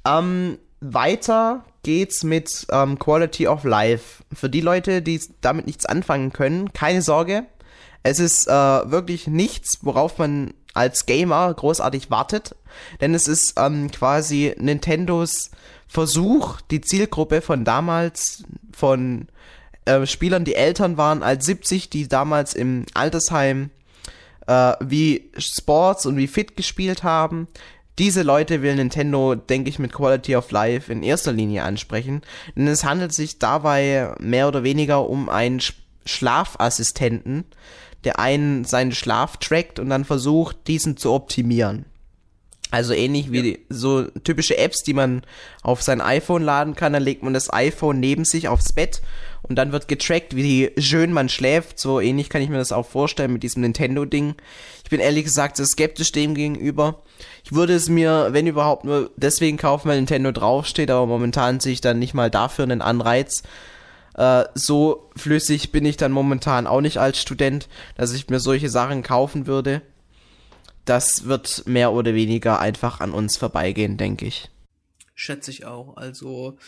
[0.07, 4.25] Ähm, weiter geht's mit ähm, Quality of Life.
[4.33, 7.45] Für die Leute, die damit nichts anfangen können, keine Sorge.
[8.03, 12.57] Es ist äh, wirklich nichts, worauf man als Gamer großartig wartet,
[13.01, 15.51] denn es ist ähm, quasi Nintendos
[15.87, 19.29] Versuch, die Zielgruppe von damals, von
[19.85, 23.71] äh, Spielern, die Eltern waren als 70, die damals im Altersheim
[24.47, 27.49] äh, wie Sports und wie Fit gespielt haben.
[27.99, 32.23] Diese Leute will Nintendo, denke ich, mit Quality of Life in erster Linie ansprechen,
[32.57, 35.61] denn es handelt sich dabei mehr oder weniger um einen
[36.05, 37.45] Schlafassistenten,
[38.05, 41.87] der einen seinen Schlaf trackt und dann versucht, diesen zu optimieren.
[42.71, 43.59] Also ähnlich wie ja.
[43.69, 45.23] so typische Apps, die man
[45.63, 49.01] auf sein iPhone laden kann, dann legt man das iPhone neben sich aufs Bett
[49.43, 51.79] und dann wird getrackt, wie schön man schläft.
[51.79, 54.35] So ähnlich kann ich mir das auch vorstellen mit diesem Nintendo-Ding.
[54.83, 57.03] Ich bin ehrlich gesagt sehr skeptisch dem gegenüber.
[57.45, 61.75] Ich würde es mir, wenn überhaupt, nur deswegen kaufen, weil Nintendo draufsteht, aber momentan sehe
[61.75, 63.45] ich dann nicht mal dafür einen Anreiz.
[64.15, 68.69] Äh, so flüssig bin ich dann momentan auch nicht als Student, dass ich mir solche
[68.69, 69.83] Sachen kaufen würde.
[70.85, 74.51] Das wird mehr oder weniger einfach an uns vorbeigehen, denke ich.
[75.15, 75.97] Schätze ich auch.
[75.97, 76.59] Also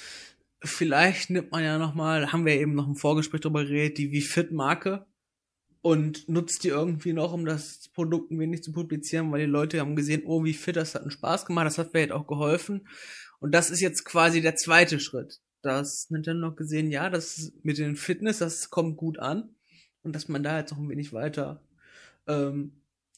[0.62, 4.12] vielleicht nimmt man ja noch mal, haben wir eben noch im Vorgespräch darüber geredet, die
[4.12, 5.06] wie Fit Marke
[5.82, 9.78] und nutzt die irgendwie noch, um das Produkt ein wenig zu publizieren, weil die Leute
[9.80, 12.88] haben gesehen, oh, wie fit, das hat einen Spaß gemacht, das hat vielleicht auch geholfen.
[13.38, 17.78] Und das ist jetzt quasi der zweite Schritt dass Nintendo noch gesehen, ja, das mit
[17.78, 19.50] den Fitness, das kommt gut an
[20.02, 21.60] und dass man da jetzt noch ein wenig weiter
[22.26, 22.72] ähm,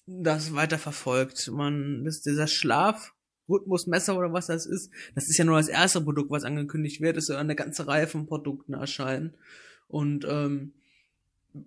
[0.06, 1.50] das weiter verfolgt.
[1.52, 3.12] Man, das, dieser Schlaf,
[3.48, 7.16] Rhythmusmesser oder was das ist, das ist ja nur das erste Produkt, was angekündigt wird,
[7.16, 9.34] es soll eine ganze Reihe von Produkten erscheinen.
[9.86, 10.72] Und ähm,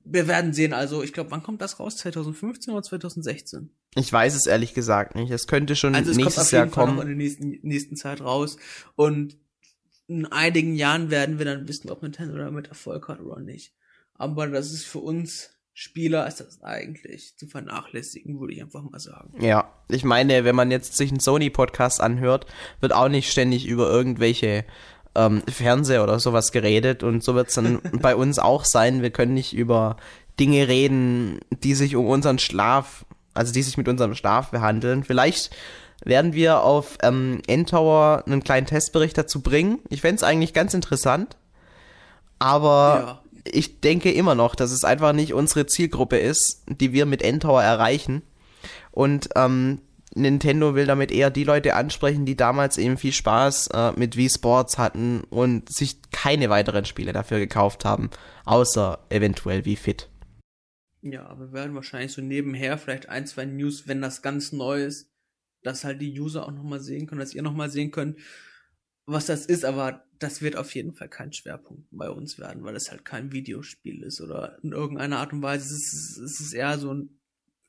[0.06, 1.98] wir werden sehen, also ich glaube, wann kommt das raus?
[1.98, 3.72] 2015 oder 2016?
[3.96, 5.32] Ich weiß es ehrlich gesagt nicht.
[5.32, 6.96] Es könnte schon also es nächstes kommt auf jeden Jahr Fall kommen.
[6.98, 8.58] Noch in der nächsten, nächsten Zeit raus.
[8.96, 9.38] Und
[10.12, 13.74] in einigen Jahren werden wir dann wissen, ob Nintendo damit Erfolg hat oder nicht.
[14.16, 19.00] Aber das ist für uns Spieler ist das eigentlich zu vernachlässigen, würde ich einfach mal
[19.00, 19.34] sagen.
[19.42, 22.46] Ja, ich meine, wenn man jetzt sich einen Sony-Podcast anhört,
[22.82, 24.66] wird auch nicht ständig über irgendwelche
[25.16, 29.02] ähm, Fernseher oder sowas geredet und so wird es dann bei uns auch sein.
[29.02, 29.96] Wir können nicht über
[30.42, 35.06] Dinge reden, die sich um unseren Schlaf, also die sich mit unserem Schlaf behandeln.
[35.06, 35.56] Vielleicht
[36.04, 39.80] werden wir auf ähm, Endtower einen kleinen Testbericht dazu bringen.
[39.90, 41.38] Ich fände es eigentlich ganz interessant.
[42.40, 43.52] Aber ja.
[43.52, 47.62] ich denke immer noch, dass es einfach nicht unsere Zielgruppe ist, die wir mit Endtower
[47.62, 48.24] erreichen.
[48.92, 49.80] Und ähm,
[50.14, 54.30] Nintendo will damit eher die Leute ansprechen, die damals eben viel Spaß äh, mit Wii
[54.30, 58.10] Sports hatten und sich keine weiteren Spiele dafür gekauft haben,
[58.46, 60.10] außer eventuell Wii Fit.
[61.02, 64.84] Ja, aber wir werden wahrscheinlich so nebenher vielleicht ein, zwei News, wenn das ganz neu
[64.84, 65.11] ist,
[65.64, 68.18] dass halt die User auch nochmal sehen können, dass ihr nochmal sehen könnt,
[69.06, 72.76] was das ist, aber das wird auf jeden Fall kein Schwerpunkt bei uns werden, weil
[72.76, 75.66] es halt kein Videospiel ist oder in irgendeiner Art und Weise.
[75.66, 77.20] Es ist, es ist eher so ein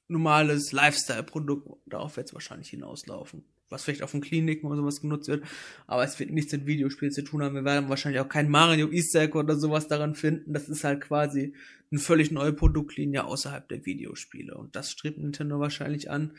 [0.08, 1.68] normales Lifestyle-Produkt.
[1.86, 3.44] Darauf wird es wahrscheinlich hinauslaufen.
[3.70, 5.44] was vielleicht auch von Kliniken oder sowas genutzt wird.
[5.86, 7.54] Aber es wird nichts mit Videospielen zu tun haben.
[7.54, 10.52] Wir werden wahrscheinlich auch kein Mario Easter Egg oder sowas daran finden.
[10.52, 11.54] Das ist halt quasi
[11.90, 14.54] eine völlig neue Produktlinie außerhalb der Videospiele.
[14.54, 16.34] Und das strebt Nintendo wahrscheinlich an,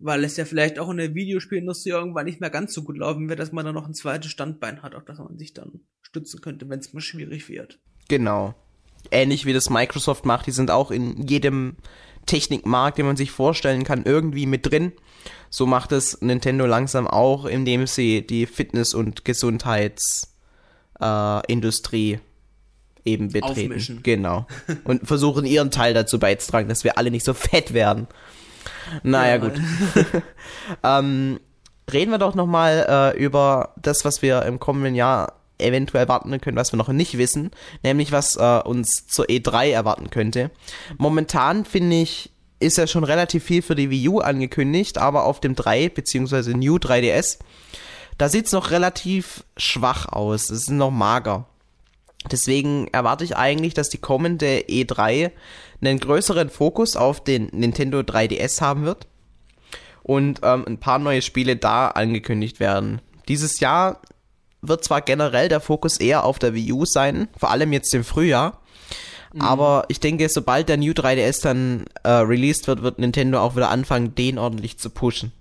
[0.00, 3.28] weil es ja vielleicht auch in der Videospielindustrie irgendwann nicht mehr ganz so gut laufen
[3.28, 6.40] wird, dass man da noch ein zweites Standbein hat, auf das man sich dann stützen
[6.40, 7.78] könnte, wenn es mal schwierig wird.
[8.08, 8.54] Genau.
[9.10, 11.76] Ähnlich wie das Microsoft macht, die sind auch in jedem
[12.26, 14.92] Technikmarkt, den man sich vorstellen kann, irgendwie mit drin.
[15.50, 22.20] So macht es Nintendo langsam auch, indem sie die Fitness- und Gesundheitsindustrie äh,
[23.04, 23.72] eben betreten.
[23.72, 24.02] Aufmischen.
[24.02, 24.46] Genau.
[24.84, 28.06] Und versuchen ihren Teil dazu beizutragen, dass wir alle nicht so fett werden.
[29.02, 29.36] Naja, ja.
[29.36, 29.52] gut.
[30.84, 31.40] ähm,
[31.92, 36.56] reden wir doch nochmal äh, über das, was wir im kommenden Jahr eventuell erwarten können,
[36.56, 37.50] was wir noch nicht wissen,
[37.82, 40.50] nämlich was äh, uns zur E3 erwarten könnte.
[40.96, 45.40] Momentan finde ich, ist ja schon relativ viel für die Wii U angekündigt, aber auf
[45.40, 46.54] dem 3 bzw.
[46.54, 47.38] New 3DS,
[48.18, 50.50] da sieht es noch relativ schwach aus.
[50.50, 51.46] Es ist noch mager.
[52.30, 55.30] Deswegen erwarte ich eigentlich, dass die kommende E3
[55.80, 59.06] einen größeren Fokus auf den Nintendo 3DS haben wird
[60.02, 63.00] und ähm, ein paar neue Spiele da angekündigt werden.
[63.28, 64.02] Dieses Jahr
[64.62, 68.04] wird zwar generell der Fokus eher auf der Wii U sein, vor allem jetzt im
[68.04, 68.60] Frühjahr,
[69.32, 69.40] mhm.
[69.40, 73.70] aber ich denke, sobald der New 3DS dann äh, released wird, wird Nintendo auch wieder
[73.70, 75.32] anfangen, den ordentlich zu pushen.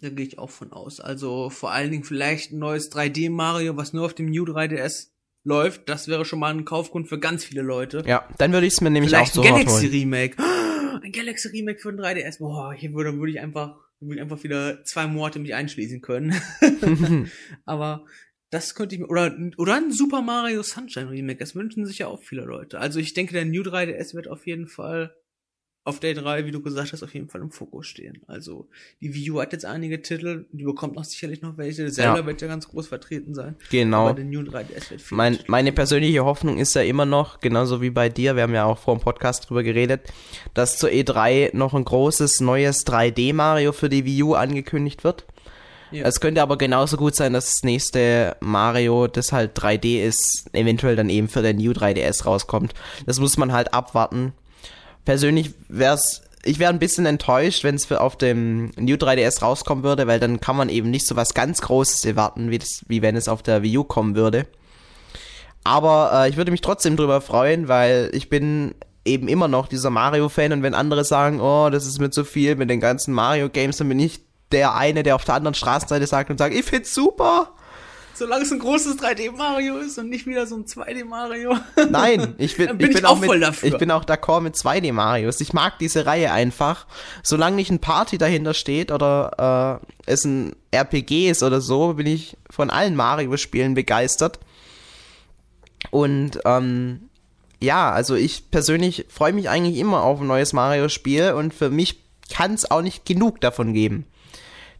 [0.00, 0.98] Da gehe ich auch von aus.
[0.98, 5.11] Also vor allen Dingen vielleicht ein neues 3D Mario, was nur auf dem New 3DS
[5.44, 5.88] läuft.
[5.88, 8.02] Das wäre schon mal ein Kaufgrund für ganz viele Leute.
[8.06, 10.36] Ja, dann würde ich es mir nämlich vielleicht auch so ein Galaxy Remake.
[11.02, 12.38] Ein Galaxy Remake für den 3DS.
[12.38, 16.34] Boah, hier würde, würde ich einfach würde ich einfach wieder zwei Monate mich einschließen können.
[17.64, 18.04] Aber
[18.50, 22.08] das könnte ich mir, oder, oder ein Super Mario Sunshine Remake, das wünschen sich ja
[22.08, 22.78] auch viele Leute.
[22.78, 25.14] Also ich denke, der New 3DS wird auf jeden Fall
[25.84, 28.22] auf Day 3, wie du gesagt hast, auf jeden Fall im Fokus stehen.
[28.28, 28.68] Also
[29.00, 31.90] die Wii U hat jetzt einige Titel, die bekommt noch sicherlich noch welche.
[31.90, 32.26] Zelda ja.
[32.26, 33.56] wird ja ganz groß vertreten sein.
[33.70, 34.06] Genau.
[34.06, 37.82] Aber der New 3DS wird viel mein, meine persönliche Hoffnung ist ja immer noch, genauso
[37.82, 40.12] wie bei dir, wir haben ja auch vor dem Podcast drüber geredet,
[40.54, 45.26] dass zur E3 noch ein großes neues 3D Mario für die Wii U angekündigt wird.
[45.90, 46.06] Ja.
[46.06, 50.96] Es könnte aber genauso gut sein, dass das nächste Mario, das halt 3D ist, eventuell
[50.96, 52.72] dann eben für den New 3DS rauskommt.
[53.04, 54.32] Das muss man halt abwarten
[55.04, 59.84] persönlich wäre es, ich wäre ein bisschen enttäuscht, wenn es auf dem New 3DS rauskommen
[59.84, 63.02] würde, weil dann kann man eben nicht so was ganz Großes erwarten, wie, das, wie
[63.02, 64.46] wenn es auf der Wii U kommen würde.
[65.64, 68.74] Aber äh, ich würde mich trotzdem drüber freuen, weil ich bin
[69.04, 72.56] eben immer noch dieser Mario-Fan und wenn andere sagen, oh, das ist mir zu viel
[72.56, 76.30] mit den ganzen Mario-Games, dann bin ich der eine, der auf der anderen Straßenseite sagt
[76.30, 77.51] und sagt, ich find's super.
[78.14, 81.56] Solange es ein großes 3D-Mario ist und nicht wieder so ein 2D-Mario.
[81.90, 83.68] Nein, ich bin, bin ich, bin auch, mit, voll dafür.
[83.68, 85.40] Ich bin auch d'accord mit 2D-Marios.
[85.40, 86.86] Ich mag diese Reihe einfach.
[87.22, 92.06] Solange nicht ein Party dahinter steht oder äh, es ein RPG ist oder so, bin
[92.06, 94.38] ich von allen Mario-Spielen begeistert.
[95.90, 97.08] Und ähm,
[97.60, 102.02] ja, also ich persönlich freue mich eigentlich immer auf ein neues Mario-Spiel und für mich
[102.32, 104.06] kann es auch nicht genug davon geben.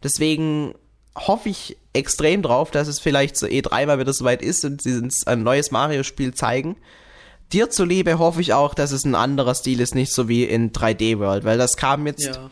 [0.03, 0.74] Deswegen
[1.16, 4.97] hoffe ich extrem drauf, dass es vielleicht so E3 mal wieder soweit ist und sie
[4.97, 6.76] uns ein neues Mario-Spiel zeigen.
[7.53, 10.72] Dir zuliebe hoffe ich auch, dass es ein anderer Stil ist, nicht so wie in
[10.72, 12.51] 3D World, weil das kam jetzt ja.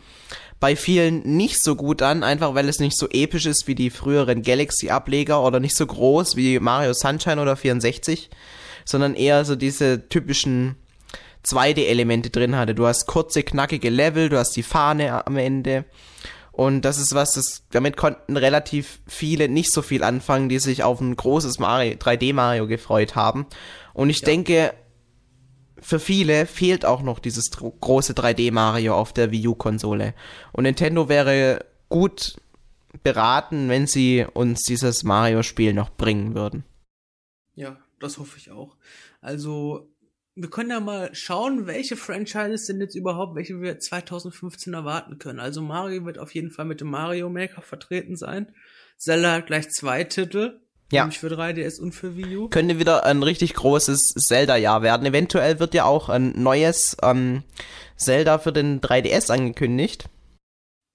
[0.59, 3.89] bei vielen nicht so gut an, einfach weil es nicht so episch ist wie die
[3.89, 8.29] früheren Galaxy-Ableger oder nicht so groß wie Mario Sunshine oder 64,
[8.85, 10.75] sondern eher so diese typischen
[11.47, 12.75] 2D-Elemente drin hatte.
[12.75, 15.85] Du hast kurze, knackige Level, du hast die Fahne am Ende
[16.61, 20.83] und das ist was, das, damit konnten relativ viele nicht so viel anfangen, die sich
[20.83, 23.47] auf ein großes Mario, 3D Mario gefreut haben.
[23.95, 24.27] Und ich ja.
[24.27, 24.71] denke,
[25.79, 30.13] für viele fehlt auch noch dieses große 3D Mario auf der Wii U Konsole.
[30.51, 32.39] Und Nintendo wäre gut
[33.01, 36.63] beraten, wenn sie uns dieses Mario Spiel noch bringen würden.
[37.55, 38.77] Ja, das hoffe ich auch.
[39.19, 39.90] Also
[40.35, 45.39] wir können ja mal schauen, welche Franchises sind jetzt überhaupt, welche wir 2015 erwarten können.
[45.39, 48.47] Also Mario wird auf jeden Fall mit dem Mario Maker vertreten sein.
[48.97, 50.61] Zelda hat gleich zwei Titel.
[50.91, 51.03] Ja.
[51.03, 52.49] Nämlich für 3DS und für Wii U.
[52.49, 55.07] Könnte wieder ein richtig großes Zelda-Jahr werden.
[55.07, 57.43] Eventuell wird ja auch ein neues ähm,
[57.95, 60.09] Zelda für den 3DS angekündigt.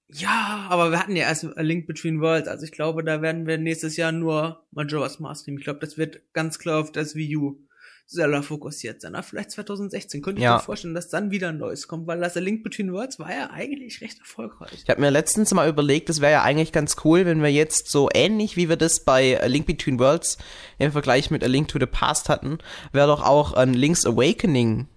[0.08, 2.46] Ja, aber wir hatten ja erst A Link Between Worlds.
[2.46, 5.58] Also ich glaube, da werden wir nächstes Jahr nur Majora's Mask nehmen.
[5.58, 7.65] Ich glaube, das wird ganz klar auf das Wii U
[8.06, 9.16] Zelda fokussiert sein.
[9.22, 10.54] vielleicht 2016 könnte ich ja.
[10.54, 13.32] mir vorstellen, dass dann wieder ein neues kommt, weil das A Link Between Worlds war
[13.32, 14.70] ja eigentlich recht erfolgreich.
[14.84, 17.88] Ich habe mir letztens mal überlegt, es wäre ja eigentlich ganz cool, wenn wir jetzt
[17.88, 20.38] so ähnlich wie wir das bei A Link Between Worlds
[20.78, 22.58] im Vergleich mit A Link to the Past hatten,
[22.92, 24.88] wäre doch auch ein Link's Awakening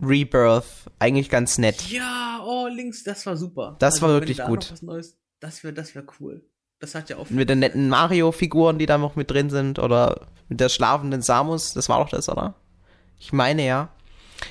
[0.00, 1.82] Rebirth eigentlich ganz nett.
[1.90, 3.76] Ja, oh, Links, das war super.
[3.78, 4.72] Das also, war wirklich gut.
[5.40, 6.42] Das wäre das wär cool.
[6.78, 7.30] Das hat ja auch.
[7.30, 11.72] Mit den netten Mario-Figuren, die da noch mit drin sind, oder mit der schlafenden Samus,
[11.72, 12.54] das war doch das, oder?
[13.18, 13.88] Ich meine ja.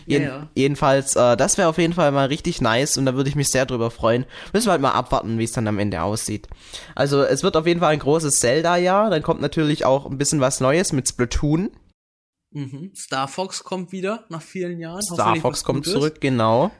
[0.07, 0.47] Jeden, ja.
[0.55, 3.49] Jedenfalls, äh, das wäre auf jeden Fall mal richtig nice und da würde ich mich
[3.49, 4.25] sehr drüber freuen.
[4.51, 6.47] Müssen wir halt mal abwarten, wie es dann am Ende aussieht.
[6.95, 9.11] Also es wird auf jeden Fall ein großes Zelda-Jahr.
[9.11, 11.69] Dann kommt natürlich auch ein bisschen was Neues mit Splatoon.
[12.51, 12.93] Mhm.
[12.95, 15.01] Star Fox kommt wieder nach vielen Jahren.
[15.01, 16.71] Star Fox kommt zurück, genau.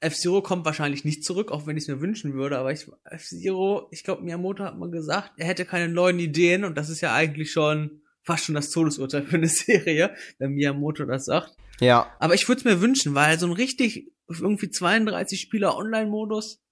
[0.00, 3.88] F-Zero kommt wahrscheinlich nicht zurück, auch wenn ich es mir wünschen würde, aber ich, F-Zero,
[3.90, 7.14] ich glaube, Miyamoto hat mal gesagt, er hätte keine neuen Ideen und das ist ja
[7.14, 11.54] eigentlich schon fast schon das Todesurteil für eine Serie, wenn Miyamoto das sagt.
[11.80, 12.14] Ja.
[12.18, 16.62] Aber ich würde es mir wünschen, weil so ein richtig, irgendwie 32 Spieler Online-Modus,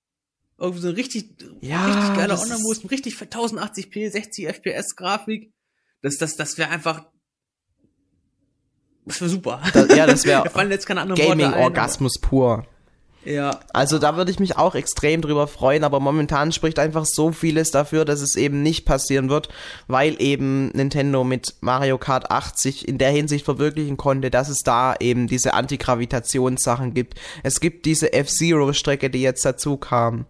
[0.59, 5.53] irgendwie so ein richtig, ja, richtig geiler Online-Modus, richtig 1080p, 60 FPS Grafik,
[6.01, 7.07] das, das, das wäre einfach,
[9.05, 9.63] das wäre super.
[9.73, 10.49] Das, ja, das wäre
[11.15, 12.67] Gaming-Orgasmus pur.
[13.29, 13.61] Ja.
[13.75, 17.71] Also da würde ich mich auch extrem drüber freuen, aber momentan spricht einfach so vieles
[17.71, 19.51] dafür, dass es eben nicht passieren wird,
[19.87, 24.61] weil eben Nintendo mit Mario Kart 8 sich in der Hinsicht verwirklichen konnte, dass es
[24.61, 27.21] da eben diese Antigravitationssachen gibt.
[27.43, 30.25] Es gibt diese F-Zero-Strecke, die jetzt dazu kam.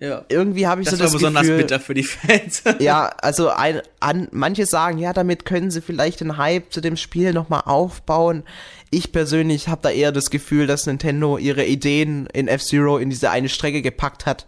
[0.00, 0.24] Ja.
[0.28, 2.62] Irgendwie habe ich das so das war besonders Gefühl, bitter für die Fans.
[2.80, 6.96] ja, also ein, an, manche sagen, ja, damit können sie vielleicht den Hype zu dem
[6.96, 8.44] Spiel nochmal aufbauen.
[8.90, 13.30] Ich persönlich habe da eher das Gefühl, dass Nintendo ihre Ideen in F-Zero in diese
[13.30, 14.46] eine Strecke gepackt hat.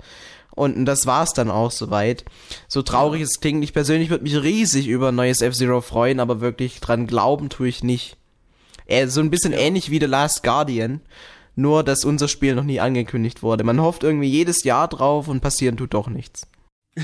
[0.51, 2.25] Und das war's dann auch soweit.
[2.67, 6.41] So traurig es klingt, ich persönlich würde mich riesig über ein neues F-Zero freuen, aber
[6.41, 8.17] wirklich dran glauben tue ich nicht.
[8.87, 9.61] Äh, so ein bisschen ja.
[9.61, 11.01] ähnlich wie The Last Guardian
[11.59, 13.65] nur dass unser Spiel noch nie angekündigt wurde.
[13.65, 16.47] Man hofft irgendwie jedes Jahr drauf und passieren tut doch nichts.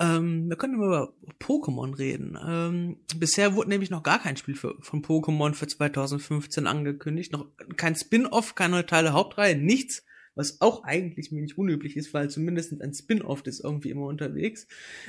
[0.00, 2.38] ähm, wir können über Pokémon reden.
[2.46, 7.32] Ähm, bisher wurde nämlich noch gar kein Spiel für, von Pokémon für 2015 angekündigt.
[7.32, 7.46] Noch
[7.76, 10.04] kein Spin-off, keine neue Teile Hauptreihe, nichts.
[10.36, 14.66] Was auch eigentlich mir nicht unüblich ist, weil zumindest ein Spin-off ist irgendwie immer unterwegs.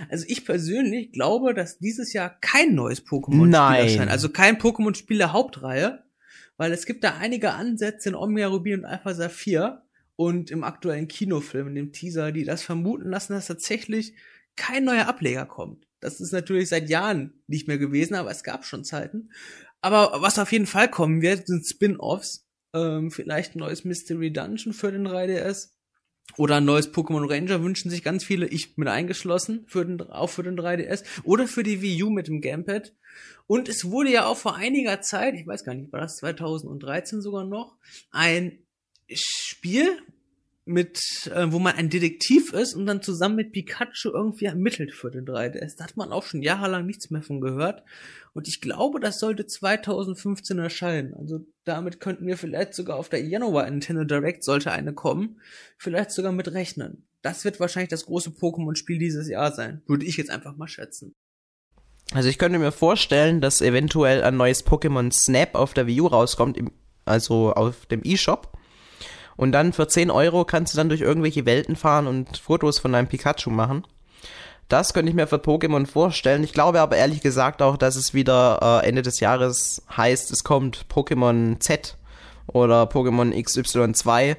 [0.08, 4.12] Also ich persönlich glaube, dass dieses Jahr kein neues Pokémon-Spiel erscheint.
[4.12, 6.06] Also kein Pokémon-Spiel der Hauptreihe
[6.58, 9.84] weil es gibt da einige Ansätze in Omnia Ruby und Alpha Saphir
[10.16, 14.14] und im aktuellen Kinofilm, in dem Teaser, die das vermuten lassen, dass tatsächlich
[14.56, 15.88] kein neuer Ableger kommt.
[16.00, 19.32] Das ist natürlich seit Jahren nicht mehr gewesen, aber es gab schon Zeiten.
[19.82, 22.48] Aber was auf jeden Fall kommen wird, sind Spin-offs.
[22.74, 25.75] Ähm, vielleicht ein neues Mystery Dungeon für den 3DS.
[26.38, 30.30] Oder ein neues Pokémon Ranger wünschen sich ganz viele, ich mit eingeschlossen, für den, auch
[30.30, 31.04] für den 3DS.
[31.24, 32.94] Oder für die Wii U mit dem Gamepad.
[33.48, 37.22] Und es wurde ja auch vor einiger Zeit, ich weiß gar nicht, war das 2013
[37.22, 37.78] sogar noch,
[38.12, 38.60] ein
[39.10, 40.02] Spiel
[40.66, 45.12] mit, äh, wo man ein Detektiv ist und dann zusammen mit Pikachu irgendwie ermittelt für
[45.12, 45.78] den 3DS.
[45.78, 47.84] Da hat man auch schon jahrelang nichts mehr von gehört.
[48.34, 51.14] Und ich glaube, das sollte 2015 erscheinen.
[51.14, 55.40] Also damit könnten wir vielleicht sogar auf der Januar Nintendo Direct sollte eine kommen,
[55.78, 57.06] vielleicht sogar mit rechnen.
[57.22, 59.82] Das wird wahrscheinlich das große Pokémon-Spiel dieses Jahr sein.
[59.86, 61.14] Würde ich jetzt einfach mal schätzen.
[62.12, 66.08] Also ich könnte mir vorstellen, dass eventuell ein neues Pokémon Snap auf der Wii U
[66.08, 66.72] rauskommt, im,
[67.04, 68.55] also auf dem eShop.
[69.38, 72.94] Und dann für 10 Euro kannst du dann durch irgendwelche Welten fahren und Fotos von
[72.94, 73.86] deinem Pikachu machen.
[74.68, 76.44] Das könnte ich mir für Pokémon vorstellen.
[76.44, 80.44] Ich glaube aber ehrlich gesagt auch, dass es wieder äh, Ende des Jahres heißt, es
[80.44, 81.98] kommt Pokémon Z
[82.48, 84.38] oder Pokémon XY2.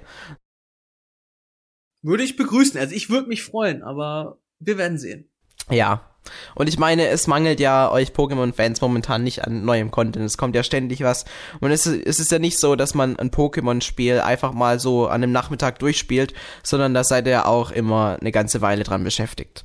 [2.03, 2.79] Würde ich begrüßen.
[2.81, 5.31] Also ich würde mich freuen, aber wir werden sehen.
[5.71, 6.16] Ja,
[6.55, 10.25] und ich meine, es mangelt ja euch Pokémon-Fans momentan nicht an neuem Content.
[10.25, 11.25] Es kommt ja ständig was.
[11.61, 15.07] Und es ist, es ist ja nicht so, dass man ein Pokémon-Spiel einfach mal so
[15.07, 19.65] an einem Nachmittag durchspielt, sondern da seid ihr auch immer eine ganze Weile dran beschäftigt.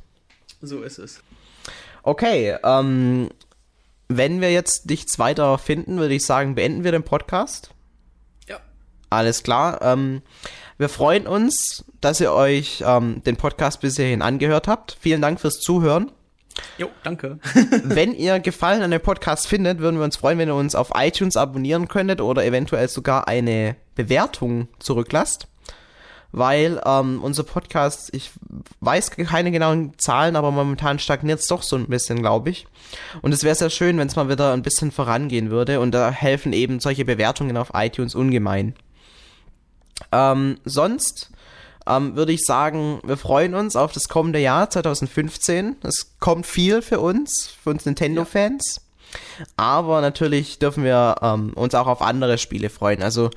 [0.61, 1.21] So ist es.
[2.03, 3.29] Okay, ähm,
[4.07, 7.71] wenn wir jetzt nichts weiter finden, würde ich sagen, beenden wir den Podcast.
[8.47, 8.59] Ja.
[9.09, 9.81] Alles klar.
[9.81, 10.21] Ähm,
[10.77, 14.97] wir freuen uns, dass ihr euch ähm, den Podcast bis hierhin angehört habt.
[14.99, 16.11] Vielen Dank fürs Zuhören.
[16.77, 17.39] Jo, danke.
[17.83, 20.91] wenn ihr Gefallen an dem Podcast findet, würden wir uns freuen, wenn ihr uns auf
[20.95, 25.47] iTunes abonnieren könntet oder eventuell sogar eine Bewertung zurücklasst.
[26.33, 28.31] Weil ähm, unser Podcast, ich
[28.79, 32.67] weiß keine genauen Zahlen, aber momentan stagniert es doch so ein bisschen, glaube ich.
[33.21, 35.81] Und es wäre sehr schön, wenn es mal wieder ein bisschen vorangehen würde.
[35.81, 38.75] Und da helfen eben solche Bewertungen auf iTunes ungemein.
[40.13, 41.30] Ähm, sonst
[41.87, 45.77] ähm, würde ich sagen, wir freuen uns auf das kommende Jahr 2015.
[45.83, 48.81] Es kommt viel für uns, für uns Nintendo-Fans.
[49.57, 53.01] Aber natürlich dürfen wir ähm, uns auch auf andere Spiele freuen.
[53.01, 53.29] Also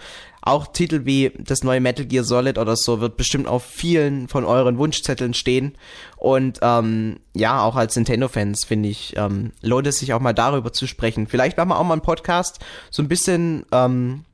[0.47, 4.45] auch Titel wie das neue Metal Gear Solid oder so wird bestimmt auf vielen von
[4.45, 5.75] euren Wunschzetteln stehen.
[6.17, 10.73] Und ähm, ja, auch als Nintendo-Fans finde ich, ähm, lohnt es sich auch mal darüber
[10.73, 11.27] zu sprechen.
[11.27, 12.59] Vielleicht machen wir auch mal einen Podcast
[12.91, 14.25] so ein bisschen ähm,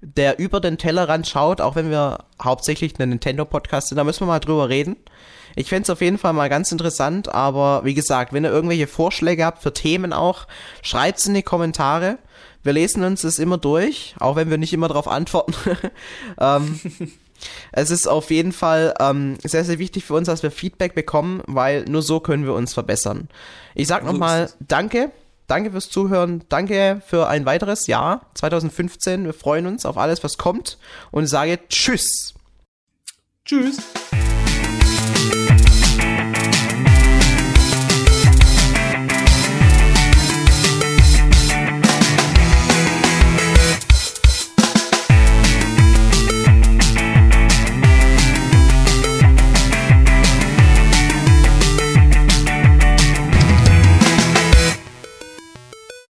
[0.00, 4.26] der über den Tellerrand schaut, auch wenn wir hauptsächlich ein Nintendo-Podcast sind, da müssen wir
[4.26, 4.96] mal drüber reden.
[5.56, 8.86] Ich fände es auf jeden Fall mal ganz interessant, aber wie gesagt, wenn ihr irgendwelche
[8.86, 10.46] Vorschläge habt für Themen auch,
[10.82, 12.18] schreibt's in die Kommentare.
[12.62, 15.54] Wir lesen uns das immer durch, auch wenn wir nicht immer darauf antworten.
[16.40, 16.80] ähm,
[17.72, 21.42] es ist auf jeden Fall ähm, sehr, sehr wichtig für uns, dass wir Feedback bekommen,
[21.46, 23.28] weil nur so können wir uns verbessern.
[23.74, 24.56] Ich sag nochmal es.
[24.60, 25.10] Danke.
[25.48, 26.44] Danke fürs Zuhören.
[26.48, 29.24] Danke für ein weiteres Jahr 2015.
[29.24, 30.78] Wir freuen uns auf alles, was kommt
[31.10, 32.34] und sage Tschüss.
[33.44, 33.78] Tschüss.